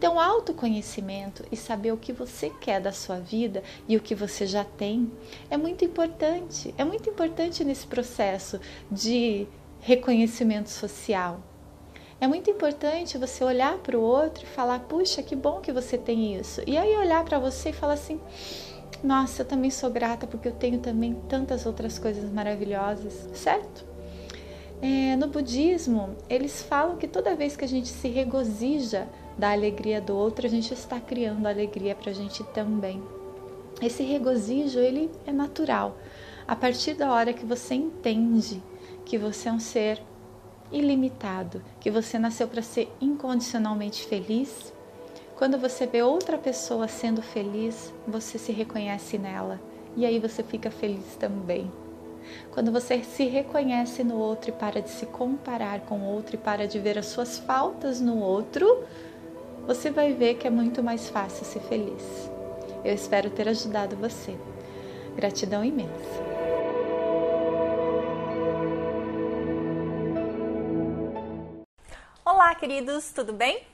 [0.00, 4.46] Então, autoconhecimento e saber o que você quer da sua vida e o que você
[4.46, 5.12] já tem
[5.50, 6.74] é muito importante.
[6.78, 8.58] É muito importante nesse processo
[8.90, 9.46] de
[9.78, 11.42] reconhecimento social.
[12.18, 15.98] É muito importante você olhar para o outro e falar: puxa, que bom que você
[15.98, 16.62] tem isso.
[16.66, 18.18] E aí olhar para você e falar assim:
[19.04, 23.84] nossa, eu também sou grata porque eu tenho também tantas outras coisas maravilhosas, certo?
[24.80, 29.06] É, no budismo, eles falam que toda vez que a gente se regozija
[29.40, 33.02] da alegria do outro, a gente está criando alegria para a gente também.
[33.80, 35.96] Esse regozijo, ele é natural.
[36.46, 38.62] A partir da hora que você entende
[39.06, 40.02] que você é um ser
[40.70, 44.74] ilimitado, que você nasceu para ser incondicionalmente feliz,
[45.36, 49.58] quando você vê outra pessoa sendo feliz, você se reconhece nela
[49.96, 51.72] e aí você fica feliz também.
[52.52, 56.38] Quando você se reconhece no outro e para de se comparar com o outro e
[56.38, 58.84] para de ver as suas faltas no outro,
[59.74, 62.02] você vai ver que é muito mais fácil ser feliz.
[62.84, 64.36] Eu espero ter ajudado você.
[65.14, 65.92] Gratidão imensa.
[72.24, 73.64] Olá, queridos, tudo bem?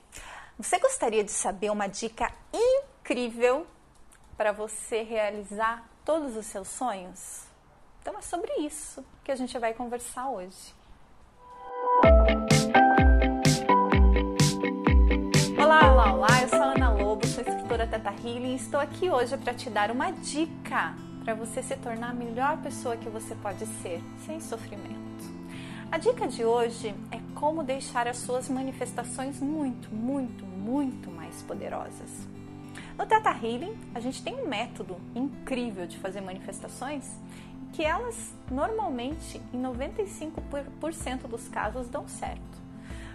[0.59, 3.67] Você gostaria de saber uma dica incrível
[4.37, 7.45] para você realizar todos os seus sonhos?
[8.03, 10.75] Então é sobre isso que a gente vai conversar hoje.
[17.47, 21.77] Escritora Teta Healing e estou aqui hoje para te dar uma dica para você se
[21.77, 24.97] tornar a melhor pessoa que você pode ser, sem sofrimento.
[25.91, 32.27] A dica de hoje é como deixar as suas manifestações muito, muito, muito mais poderosas.
[32.99, 37.09] No Teta Healing, a gente tem um método incrível de fazer manifestações
[37.73, 42.57] que elas normalmente, em 95% dos casos, dão certo.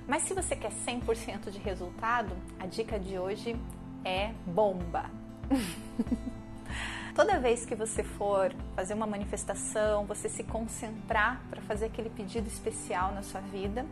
[0.07, 3.57] Mas se você quer 100% de resultado, a dica de hoje
[4.03, 5.05] é bomba.
[7.15, 12.47] Toda vez que você for fazer uma manifestação, você se concentrar para fazer aquele pedido
[12.47, 13.85] especial na sua vida,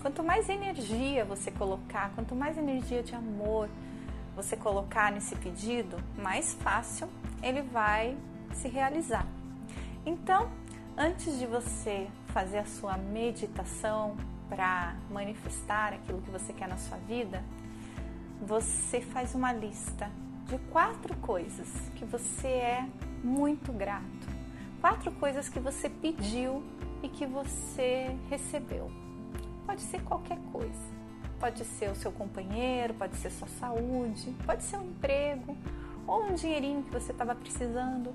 [0.00, 3.68] quanto mais energia você colocar, quanto mais energia de amor
[4.34, 7.08] você colocar nesse pedido, mais fácil
[7.42, 8.16] ele vai
[8.54, 9.26] se realizar.
[10.06, 10.48] Então,
[10.96, 14.16] antes de você fazer a sua meditação
[14.48, 17.42] para manifestar aquilo que você quer na sua vida,
[18.40, 20.10] você faz uma lista
[20.46, 22.88] de quatro coisas que você é
[23.22, 24.28] muito grato.
[24.80, 26.62] Quatro coisas que você pediu
[27.02, 28.90] e que você recebeu.
[29.66, 30.98] Pode ser qualquer coisa.
[31.38, 35.56] Pode ser o seu companheiro, pode ser sua saúde, pode ser um emprego
[36.06, 38.14] ou um dinheirinho que você estava precisando.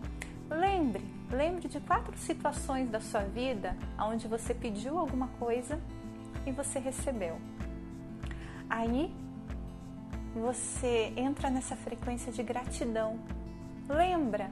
[0.50, 5.80] Lembre, lembre de quatro situações da sua vida onde você pediu alguma coisa
[6.46, 7.40] e você recebeu.
[8.70, 9.14] Aí
[10.34, 13.20] você entra nessa frequência de gratidão.
[13.88, 14.50] Lembra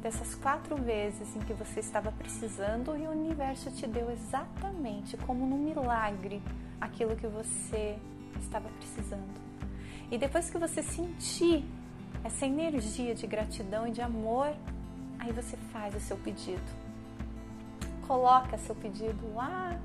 [0.00, 5.46] dessas quatro vezes em que você estava precisando e o universo te deu exatamente como
[5.46, 6.40] num milagre
[6.80, 7.98] aquilo que você
[8.40, 9.38] estava precisando.
[10.10, 11.64] E depois que você sentir
[12.24, 14.54] essa energia de gratidão e de amor,
[15.18, 16.88] aí você faz o seu pedido.
[18.06, 19.78] Coloca seu pedido lá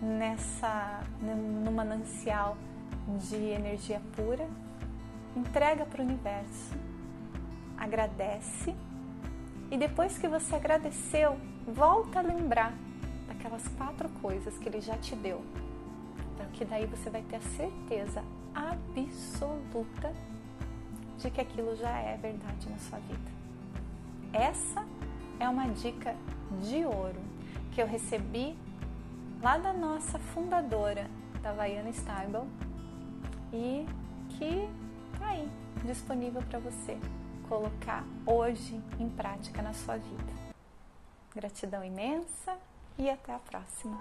[0.00, 2.56] nessa no manancial
[3.28, 4.48] de energia pura,
[5.36, 6.74] entrega para o universo,
[7.76, 8.74] agradece
[9.70, 12.72] e depois que você agradeceu, volta a lembrar
[13.26, 15.42] daquelas quatro coisas que ele já te deu.
[16.36, 18.22] Porque daí você vai ter a certeza
[18.54, 20.12] absoluta
[21.18, 23.36] de que aquilo já é verdade na sua vida.
[24.32, 24.84] Essa
[25.40, 26.14] é uma dica
[26.62, 27.20] de ouro
[27.72, 28.56] que eu recebi
[29.42, 31.10] lá da nossa fundadora,
[31.42, 32.46] da Vaiana Steibel,
[33.52, 33.86] e
[34.30, 34.68] que
[35.18, 35.48] tá aí
[35.84, 36.98] disponível para você
[37.48, 40.32] colocar hoje em prática na sua vida.
[41.34, 42.56] Gratidão imensa
[42.98, 44.00] e até a próxima!